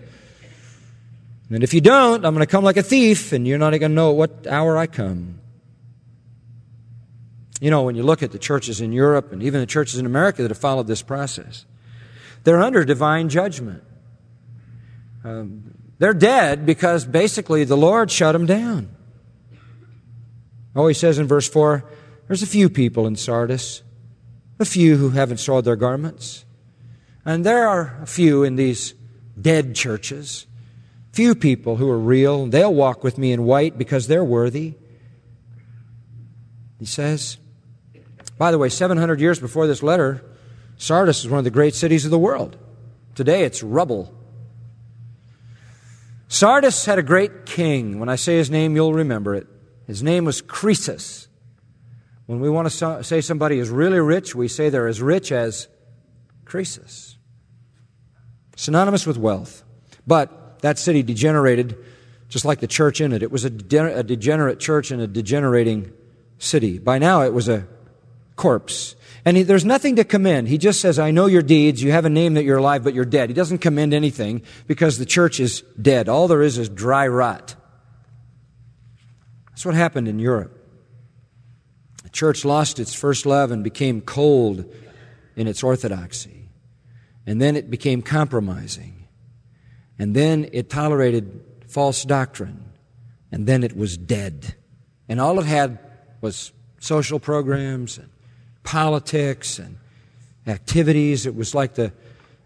[1.50, 3.82] And if you don't, I'm going to come like a thief and you're not going
[3.82, 5.40] to know what hour I come.
[7.60, 10.06] You know, when you look at the churches in Europe and even the churches in
[10.06, 11.66] America that have followed this process,
[12.44, 13.84] they're under divine judgment.
[15.24, 18.90] Um, they're dead because basically the Lord shut them down.
[20.76, 21.84] Oh, he says in verse 4
[22.28, 23.84] there's a few people in Sardis
[24.62, 26.46] a few who haven't soiled their garments.
[27.26, 28.94] And there are a few in these
[29.40, 30.48] dead churches,
[31.12, 32.48] few people who are real.
[32.48, 34.76] They'll walk with me in white because they're worthy.
[36.80, 37.38] He says,
[38.38, 40.24] by the way, 700 years before this letter,
[40.78, 42.58] Sardis is one of the great cities of the world.
[43.14, 44.16] Today it's rubble.
[46.28, 48.00] Sardis had a great king.
[48.00, 49.48] When I say his name, you'll remember it.
[49.86, 51.28] His name was Croesus.
[52.32, 55.68] When we want to say somebody is really rich, we say they're as rich as
[56.46, 57.18] Croesus.
[58.56, 59.66] Synonymous with wealth.
[60.08, 61.78] But that city degenerated
[62.30, 63.22] just like the church in it.
[63.22, 65.92] It was a, de- a degenerate church in a degenerating
[66.38, 66.80] city.
[66.80, 67.68] By now, it was a
[68.38, 68.96] corpse.
[69.26, 70.48] And he, there's nothing to commend.
[70.48, 71.84] He just says, I know your deeds.
[71.84, 73.30] You have a name that you're alive, but you're dead.
[73.30, 76.08] He doesn't commend anything because the church is dead.
[76.08, 77.56] All there is is dry rot.
[79.50, 80.60] That's what happened in Europe.
[82.12, 84.66] The church lost its first love and became cold
[85.36, 86.50] in its orthodoxy.
[87.26, 89.08] And then it became compromising.
[89.98, 92.66] And then it tolerated false doctrine.
[93.32, 94.56] And then it was dead.
[95.08, 95.80] And all it had
[96.20, 98.10] was social programs and
[98.64, 99.78] politics and
[100.48, 101.26] activities.
[101.26, 101.94] It was like the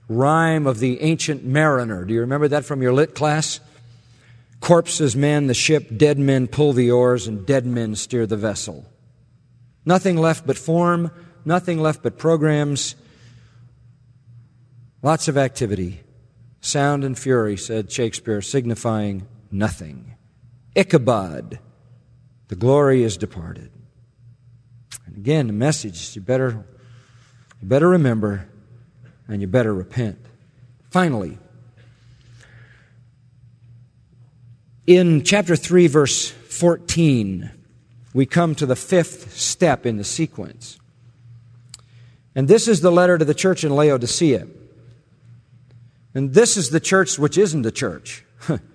[0.07, 2.05] rhyme of the ancient mariner.
[2.05, 3.59] Do you remember that from your lit class?
[4.59, 8.85] Corpses man the ship, dead men pull the oars, and dead men steer the vessel.
[9.85, 11.11] Nothing left but form,
[11.45, 12.95] nothing left but programs,
[15.01, 16.01] lots of activity.
[16.59, 20.15] Sound and fury, said Shakespeare, signifying nothing.
[20.75, 21.59] Ichabod,
[22.47, 23.69] the glory is departed.
[25.05, 26.65] And again, the message you better,
[27.61, 28.49] you better remember
[29.27, 30.17] and you better repent.
[30.89, 31.37] Finally,
[34.87, 37.51] in chapter 3, verse 14,
[38.15, 40.79] we come to the fifth step in the sequence.
[42.33, 44.47] And this is the letter to the church in Laodicea.
[46.13, 48.23] And this is the church which isn't the church.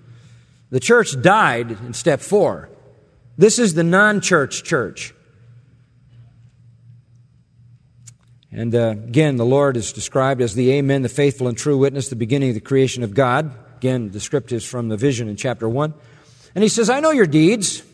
[0.71, 2.69] the church died in step four.
[3.39, 5.15] This is the non church church.
[8.53, 12.11] And uh, again, the Lord is described as the Amen, the faithful and true witness,
[12.11, 13.55] the beginning of the creation of God.
[13.79, 15.95] Again, descriptives from the vision in chapter 1.
[16.55, 17.85] And he says, I know your deeds.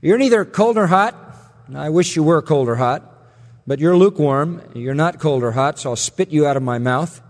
[0.00, 1.14] You're neither cold nor hot.
[1.74, 3.02] I wish you were cold or hot,
[3.66, 4.62] but you're lukewarm.
[4.74, 7.20] You're not cold or hot, so I'll spit you out of my mouth.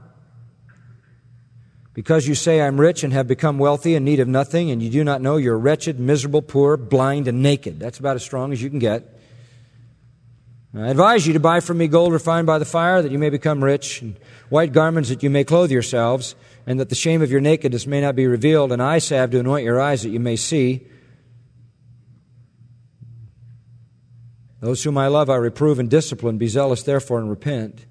[1.95, 4.91] Because you say, I'm rich and have become wealthy and need of nothing, and you
[4.91, 7.81] do not know you're wretched, miserable, poor, blind, and naked.
[7.81, 9.19] That's about as strong as you can get.
[10.77, 13.31] I advise you to buy from me gold refined by the fire, that you may
[13.31, 14.17] become rich, and
[14.51, 18.03] white garments that you may clothe yourselves, and that the shame of your nakedness may
[18.03, 20.87] not be revealed, and eye salve to anoint your eyes that you may see.
[24.61, 26.39] Those whom I love I reprove and discipline.
[26.39, 27.87] Be zealous therefore and repent.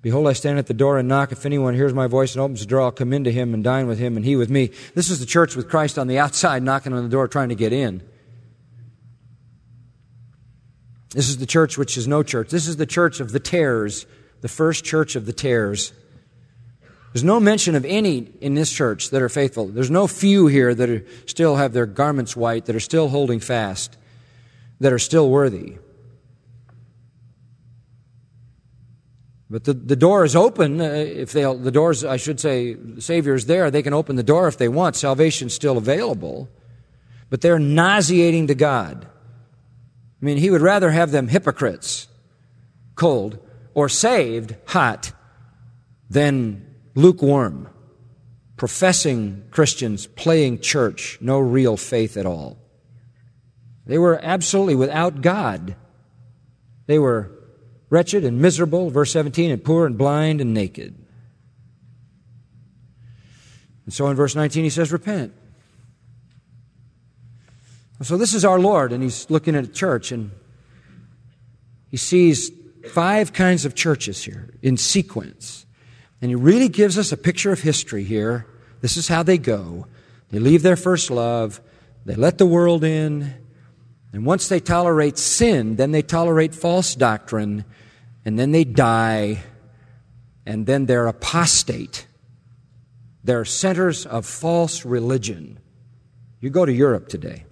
[0.00, 1.30] Behold, I stand at the door and knock.
[1.30, 3.86] If anyone hears my voice and opens the door, I'll come into him and dine
[3.86, 4.70] with him and he with me.
[4.94, 7.54] This is the church with Christ on the outside knocking on the door trying to
[7.54, 8.02] get in.
[11.10, 12.48] This is the church which is no church.
[12.48, 14.06] This is the church of the tares,
[14.40, 15.92] the first church of the tares.
[17.12, 19.66] There's no mention of any in this church that are faithful.
[19.68, 23.38] There's no few here that are, still have their garments white, that are still holding
[23.38, 23.98] fast,
[24.82, 25.78] that are still worthy.
[29.48, 30.80] But the, the door is open.
[30.80, 33.70] Uh, if they the doors, I should say, the Savior is there.
[33.70, 34.96] They can open the door if they want.
[34.96, 36.48] Salvation's still available.
[37.30, 39.06] But they're nauseating to God.
[39.06, 42.08] I mean, he would rather have them hypocrites,
[42.96, 43.38] cold,
[43.74, 45.12] or saved, hot,
[46.10, 47.68] than lukewarm,
[48.56, 52.61] professing Christians, playing church, no real faith at all.
[53.86, 55.76] They were absolutely without God.
[56.86, 57.30] They were
[57.90, 60.96] wretched and miserable, verse 17, and poor and blind and naked.
[63.84, 65.34] And so in verse 19 he says, Repent.
[68.02, 70.32] So this is our Lord, and he's looking at a church, and
[71.88, 72.50] he sees
[72.90, 75.66] five kinds of churches here in sequence.
[76.20, 78.46] And he really gives us a picture of history here.
[78.80, 79.86] This is how they go.
[80.30, 81.60] They leave their first love,
[82.04, 83.34] they let the world in,
[84.12, 87.64] and once they tolerate sin, then they tolerate false doctrine,
[88.24, 89.42] and then they die,
[90.44, 92.06] and then they're apostate.
[93.24, 95.58] They're centers of false religion.
[96.40, 97.44] You go to Europe today.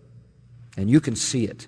[0.76, 1.66] And you can see it.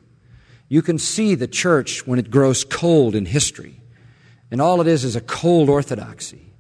[0.68, 3.80] You can see the church when it grows cold in history.
[4.51, 6.51] And all it is is a cold orthodoxy.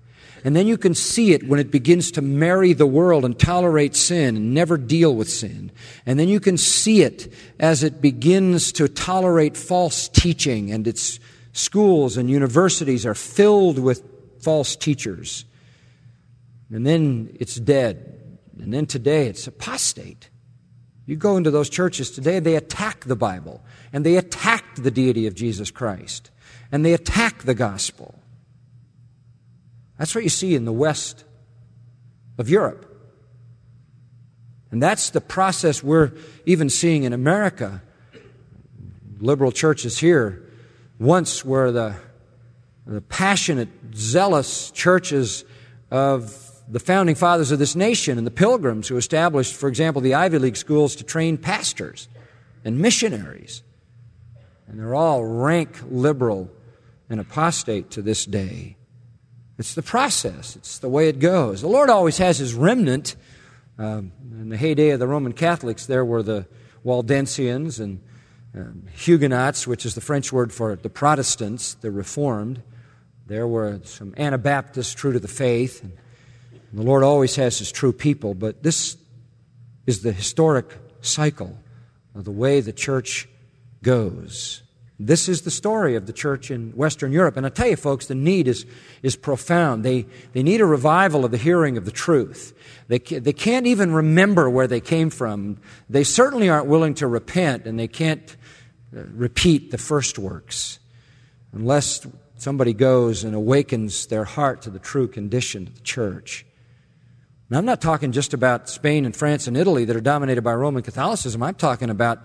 [0.44, 3.94] And then you can see it when it begins to marry the world and tolerate
[3.94, 5.70] sin and never deal with sin.
[6.04, 11.20] And then you can see it as it begins to tolerate false teaching and its
[11.52, 14.02] Schools and universities are filled with
[14.40, 15.44] false teachers.
[16.70, 18.38] And then it's dead.
[18.58, 20.30] And then today it's apostate.
[21.04, 23.62] You go into those churches today, and they attack the Bible,
[23.92, 26.30] and they attack the deity of Jesus Christ,
[26.70, 28.14] and they attack the gospel.
[30.02, 31.24] That's what you see in the west
[32.36, 32.92] of Europe.
[34.72, 36.10] And that's the process we're
[36.44, 37.82] even seeing in America.
[39.20, 40.42] Liberal churches here
[40.98, 41.94] once were the,
[42.84, 45.44] the passionate, zealous churches
[45.92, 50.14] of the founding fathers of this nation and the pilgrims who established, for example, the
[50.14, 52.08] Ivy League schools to train pastors
[52.64, 53.62] and missionaries.
[54.66, 56.50] And they're all rank liberal
[57.08, 58.78] and apostate to this day.
[59.62, 61.60] It's the process, it's the way it goes.
[61.60, 63.14] The Lord always has His remnant.
[63.78, 66.48] Um, in the heyday of the Roman Catholics, there were the
[66.84, 68.00] Waldensians and
[68.56, 72.60] um, Huguenots, which is the French word for the Protestants, the Reformed.
[73.28, 75.80] There were some Anabaptists true to the faith.
[75.84, 75.92] And
[76.72, 78.96] the Lord always has His true people, but this
[79.86, 81.56] is the historic cycle
[82.16, 83.28] of the way the church
[83.80, 84.61] goes.
[85.06, 87.36] This is the story of the church in Western Europe.
[87.36, 88.66] And I tell you, folks, the need is,
[89.02, 89.84] is profound.
[89.84, 92.54] They, they need a revival of the hearing of the truth.
[92.88, 95.58] They, they can't even remember where they came from.
[95.90, 98.36] They certainly aren't willing to repent, and they can't
[98.96, 100.78] uh, repeat the first works
[101.52, 106.46] unless somebody goes and awakens their heart to the true condition of the church.
[107.50, 110.54] Now, I'm not talking just about Spain and France and Italy that are dominated by
[110.54, 111.42] Roman Catholicism.
[111.42, 112.24] I'm talking about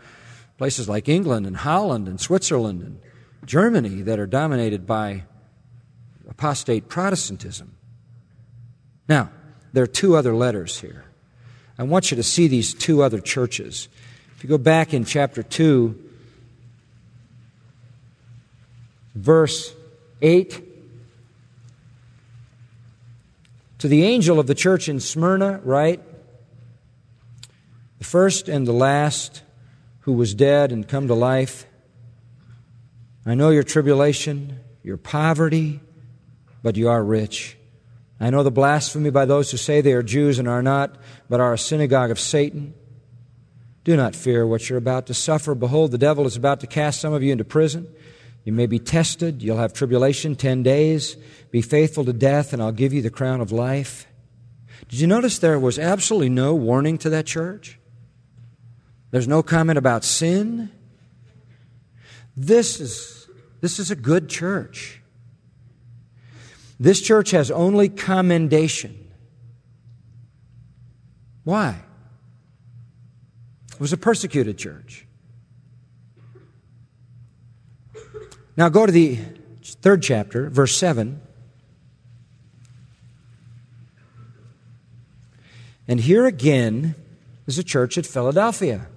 [0.57, 2.99] places like England and Holland and Switzerland and
[3.45, 5.23] Germany that are dominated by
[6.29, 7.75] apostate Protestantism.
[9.07, 9.31] Now,
[9.73, 11.05] there are two other letters here.
[11.77, 13.87] I want you to see these two other churches.
[14.35, 15.97] If you go back in chapter 2,
[19.15, 19.73] verse
[20.21, 20.63] 8,
[23.79, 26.01] to the angel of the church in Smyrna, write,
[27.99, 29.43] the first and the last
[30.07, 31.65] who was dead and come to life.
[33.25, 35.81] I know your tribulation, your poverty,
[36.63, 37.57] but you are rich.
[38.17, 40.95] I know the blasphemy by those who say they are Jews and are not,
[41.27, 42.73] but are a synagogue of Satan.
[43.83, 45.53] Do not fear what you're about to suffer.
[45.53, 47.93] Behold, the devil is about to cast some of you into prison.
[48.45, 49.43] You may be tested.
[49.43, 51.17] You'll have tribulation 10 days.
[51.51, 54.07] Be faithful to death, and I'll give you the crown of life.
[54.87, 57.76] Did you notice there was absolutely no warning to that church?
[59.11, 60.69] There's no comment about sin.
[62.35, 63.27] This is,
[63.61, 65.01] this is a good church.
[66.79, 69.07] This church has only commendation.
[71.43, 71.81] Why?
[73.73, 75.05] It was a persecuted church.
[78.55, 79.19] Now go to the
[79.63, 81.21] third chapter, verse 7.
[85.87, 86.95] And here again
[87.45, 88.87] is a church at Philadelphia.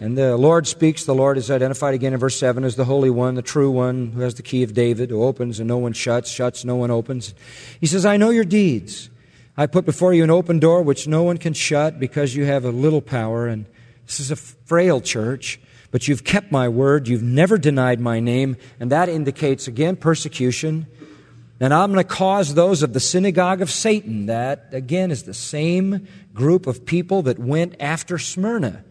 [0.00, 1.04] And the Lord speaks.
[1.04, 4.12] The Lord is identified again in verse 7 as the Holy One, the true One,
[4.12, 6.90] who has the key of David, who opens and no one shuts, shuts, no one
[6.90, 7.34] opens.
[7.80, 9.10] He says, I know your deeds.
[9.56, 12.64] I put before you an open door which no one can shut because you have
[12.64, 13.48] a little power.
[13.48, 13.66] And
[14.06, 17.08] this is a frail church, but you've kept my word.
[17.08, 18.56] You've never denied my name.
[18.78, 20.86] And that indicates, again, persecution.
[21.58, 25.34] And I'm going to cause those of the synagogue of Satan, that, again, is the
[25.34, 28.84] same group of people that went after Smyrna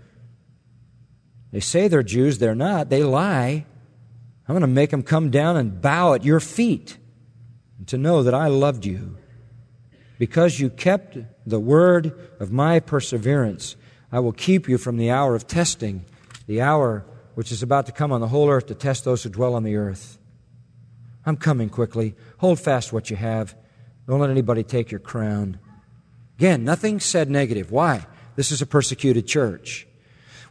[1.51, 2.89] they say they're Jews, they're not.
[2.89, 3.65] They lie.
[4.47, 6.97] I'm going to make them come down and bow at your feet
[7.87, 9.17] to know that I loved you.
[10.19, 13.75] Because you kept the word of my perseverance,
[14.11, 16.05] I will keep you from the hour of testing,
[16.47, 19.29] the hour which is about to come on the whole earth to test those who
[19.29, 20.17] dwell on the earth.
[21.25, 22.15] I'm coming quickly.
[22.37, 23.55] Hold fast what you have.
[24.07, 25.59] Don't let anybody take your crown.
[26.37, 27.69] Again, nothing said negative.
[27.69, 28.05] Why?
[28.35, 29.87] This is a persecuted church.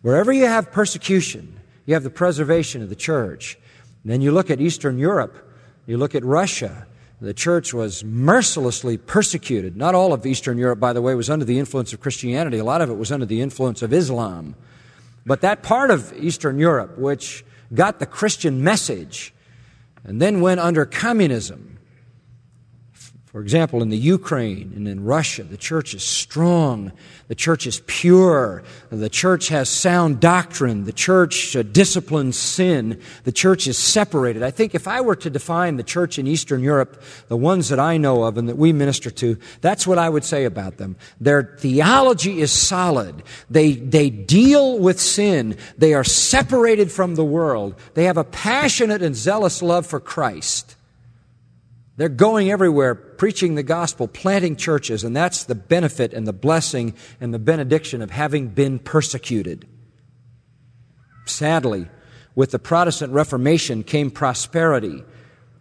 [0.07, 3.59] Wherever you have persecution, you have the preservation of the church.
[4.05, 5.37] And then you look at Eastern Europe,
[5.85, 6.87] you look at Russia.
[7.21, 9.77] The church was mercilessly persecuted.
[9.77, 12.59] Not all of Eastern Europe, by the way, was under the influence of Christianity.
[12.59, 14.55] A lot of it was under the influence of Islam.
[15.27, 17.45] But that part of Eastern Europe, which
[17.75, 19.35] got the Christian message
[20.05, 21.76] and then went under communism,
[23.37, 26.91] For example, in the Ukraine and in Russia, the church is strong.
[27.29, 28.63] The church is pure.
[28.89, 30.85] The church has sound doctrine.
[30.85, 32.99] The church uh, disciplines sin.
[33.25, 34.43] The church is separated.
[34.43, 37.79] I think if I were to define the church in Eastern Europe, the ones that
[37.79, 40.97] I know of and that we minister to, that's what I would say about them.
[41.21, 43.23] Their theology is solid.
[43.51, 45.59] They, they deal with sin.
[45.77, 47.75] They are separated from the world.
[47.93, 50.76] They have a passionate and zealous love for Christ.
[51.97, 56.95] They're going everywhere, preaching the gospel, planting churches, and that's the benefit and the blessing
[57.21, 59.67] and the benediction of having been persecuted.
[61.25, 61.89] Sadly,
[62.35, 65.03] with the Protestant Reformation came prosperity,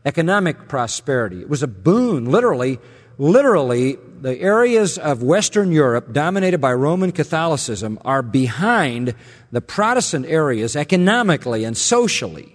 [0.03, 1.39] economic prosperity.
[1.39, 2.79] It was a boon, literally.
[3.17, 9.15] Literally, the areas of Western Europe dominated by Roman Catholicism are behind
[9.53, 12.54] the Protestant areas economically and socially.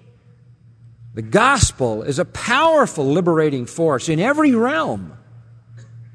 [1.15, 5.17] The gospel is a powerful liberating force in every realm.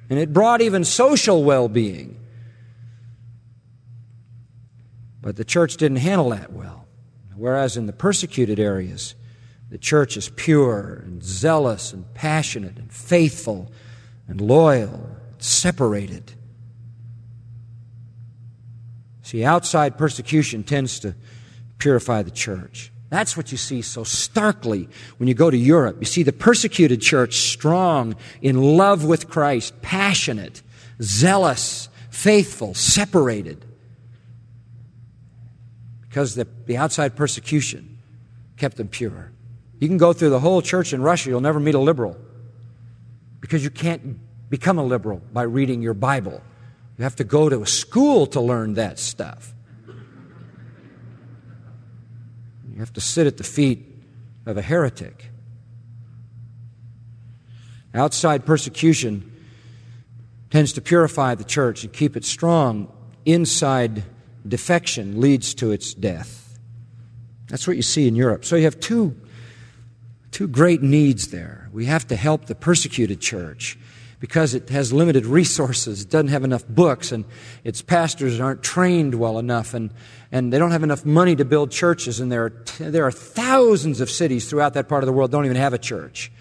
[0.09, 2.19] And it brought even social well being.
[5.21, 6.85] But the church didn't handle that well.
[7.35, 9.15] Whereas in the persecuted areas,
[9.69, 13.71] the church is pure and zealous and passionate and faithful
[14.27, 16.31] and loyal, separated.
[19.23, 21.15] See, outside persecution tends to
[21.79, 22.91] purify the church.
[23.15, 24.89] That's what you see so starkly
[25.19, 25.95] when you go to Europe.
[26.01, 30.61] You see the persecuted church strong, in love with Christ, passionate,
[31.01, 33.63] zealous, faithful, separated.
[36.01, 37.99] Because the, the outside persecution
[38.57, 39.31] kept them pure.
[39.79, 42.17] You can go through the whole church in Russia, you'll never meet a liberal.
[43.39, 46.41] Because you can't become a liberal by reading your Bible.
[46.97, 49.54] You have to go to a school to learn that stuff.
[52.75, 53.85] You have to sit at the feet
[54.45, 55.31] of a heretic.
[57.93, 59.31] Outside persecution
[60.51, 62.91] tends to purify the church and keep it strong.
[63.25, 64.03] Inside
[64.45, 66.59] defection leads to its death.
[67.47, 68.43] That's what you see in Europe.
[68.43, 69.15] So you have two,
[70.31, 71.69] two great needs there.
[71.71, 73.77] We have to help the persecuted church
[74.25, 77.25] because it has limited resources, it doesn't have enough books, and
[77.63, 79.93] its pastors aren't trained well enough, and,
[80.31, 83.11] and they don't have enough money to build churches, and there are, t- there are
[83.11, 86.31] thousands of cities throughout that part of the world don't even have a church.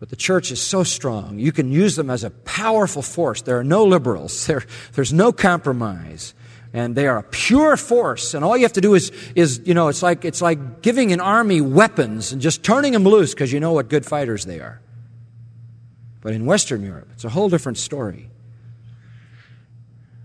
[0.00, 3.40] But the church is so strong, you can use them as a powerful force.
[3.40, 4.62] There are no liberals, there,
[4.92, 6.34] there's no compromise.
[6.74, 9.72] And they are a pure force, and all you have to do is, is you
[9.72, 13.50] know, it's like, it's like giving an army weapons and just turning them loose because
[13.50, 14.82] you know what good fighters they are.
[16.24, 18.30] But in Western Europe, it's a whole different story.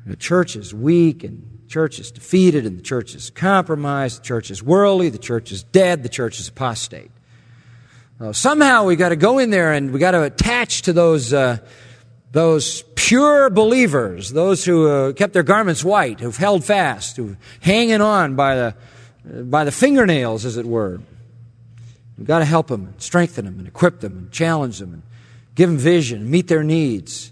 [0.05, 4.25] The church is weak and the church is defeated and the church is compromised, the
[4.25, 7.11] church is worldly, the church is dead, the church is apostate.
[8.31, 11.57] Somehow we got to go in there and we got to attach to those, uh,
[12.31, 18.01] those pure believers, those who uh, kept their garments white, who've held fast, who hanging
[18.01, 18.75] on by the,
[19.43, 21.01] by the fingernails, as it were.
[22.17, 25.03] We've got to help them, strengthen them, and equip them, and challenge them, and
[25.55, 27.31] give them vision, meet their needs.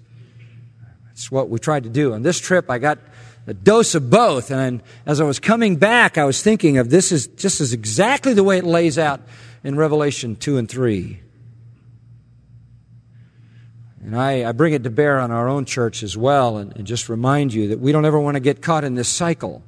[1.07, 2.13] That's what we tried to do.
[2.13, 2.99] On this trip, I got
[3.47, 4.51] a dose of both.
[4.51, 8.33] And as I was coming back, I was thinking of this is just as exactly
[8.33, 9.21] the way it lays out
[9.63, 11.21] in Revelation 2 and 3.
[14.03, 16.85] And I, I bring it to bear on our own church as well, and, and
[16.85, 19.63] just remind you that we don't ever want to get caught in this cycle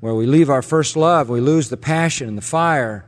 [0.00, 3.06] where we leave our first love, we lose the passion and the fire.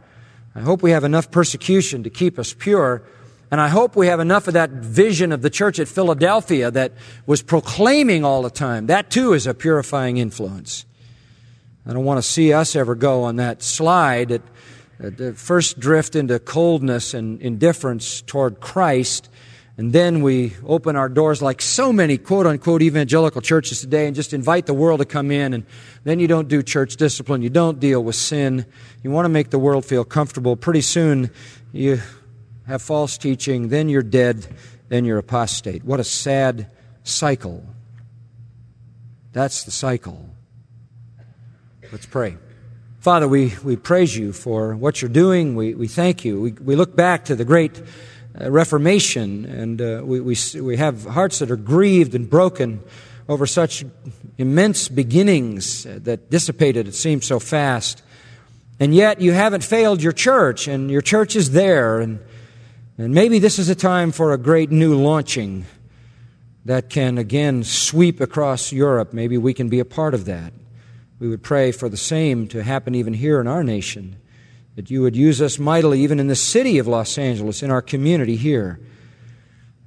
[0.55, 3.03] I hope we have enough persecution to keep us pure
[3.51, 6.93] and I hope we have enough of that vision of the church at Philadelphia that
[7.27, 8.87] was proclaiming all the time.
[8.87, 10.85] That too is a purifying influence.
[11.87, 14.43] I don't want to see us ever go on that slide at,
[15.01, 19.29] at first drift into coldness and indifference toward Christ.
[19.79, 24.17] And then we open our doors like so many quote unquote evangelical churches today and
[24.17, 25.55] just invite the world to come in.
[25.55, 25.65] And
[26.03, 27.43] then you don't do church discipline.
[27.43, 28.67] You don't deal with sin.
[29.05, 30.57] You want to make the world feel comfortable.
[30.57, 31.31] Pretty soon
[31.73, 32.01] you
[32.67, 34.47] have false teaching, then you're dead,
[34.89, 35.85] then you're apostate.
[35.85, 36.69] What a sad
[37.05, 37.64] cycle.
[39.33, 40.29] That's the cycle.
[41.93, 42.37] Let's pray.
[42.99, 45.55] Father, we, we praise you for what you're doing.
[45.55, 46.41] We, we thank you.
[46.41, 47.81] We, we look back to the great
[48.41, 52.83] uh, Reformation, and uh, we, we, we have hearts that are grieved and broken
[53.29, 53.85] over such
[54.39, 58.03] immense beginnings that dissipated, it seems, so fast.
[58.81, 62.19] And yet you haven't failed your church, and your church is there, and
[62.99, 65.67] and maybe this is a time for a great new launching
[66.65, 69.13] that can again sweep across Europe.
[69.13, 70.53] Maybe we can be a part of that.
[71.19, 74.17] We would pray for the same to happen even here in our nation,
[74.75, 77.83] that you would use us mightily even in the city of Los Angeles, in our
[77.83, 78.81] community here.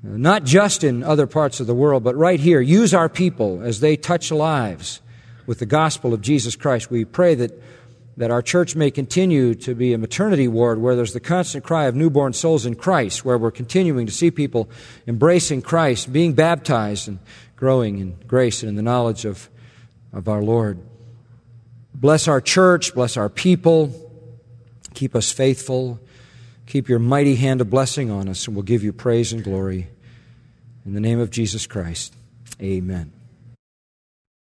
[0.03, 2.62] Uh, not just in other parts of the world, but right here.
[2.62, 5.01] Use our people as they touch lives
[5.45, 6.89] with the gospel of Jesus Christ.
[6.89, 7.51] We pray that,
[8.20, 11.86] that our church may continue to be a maternity ward where there's the constant cry
[11.86, 14.70] of newborn souls in Christ, where we're continuing to see people
[15.07, 17.20] embracing Christ, being baptized, and
[17.55, 19.49] growing in grace and in the knowledge of,
[20.11, 20.80] of our Lord.
[21.95, 23.93] Bless our church, bless our people,
[24.93, 25.99] keep us faithful.
[26.67, 29.88] Keep your mighty hand of blessing on us, and we'll give you praise and glory.
[30.86, 32.13] In the name of Jesus Christ,
[32.61, 33.18] amen.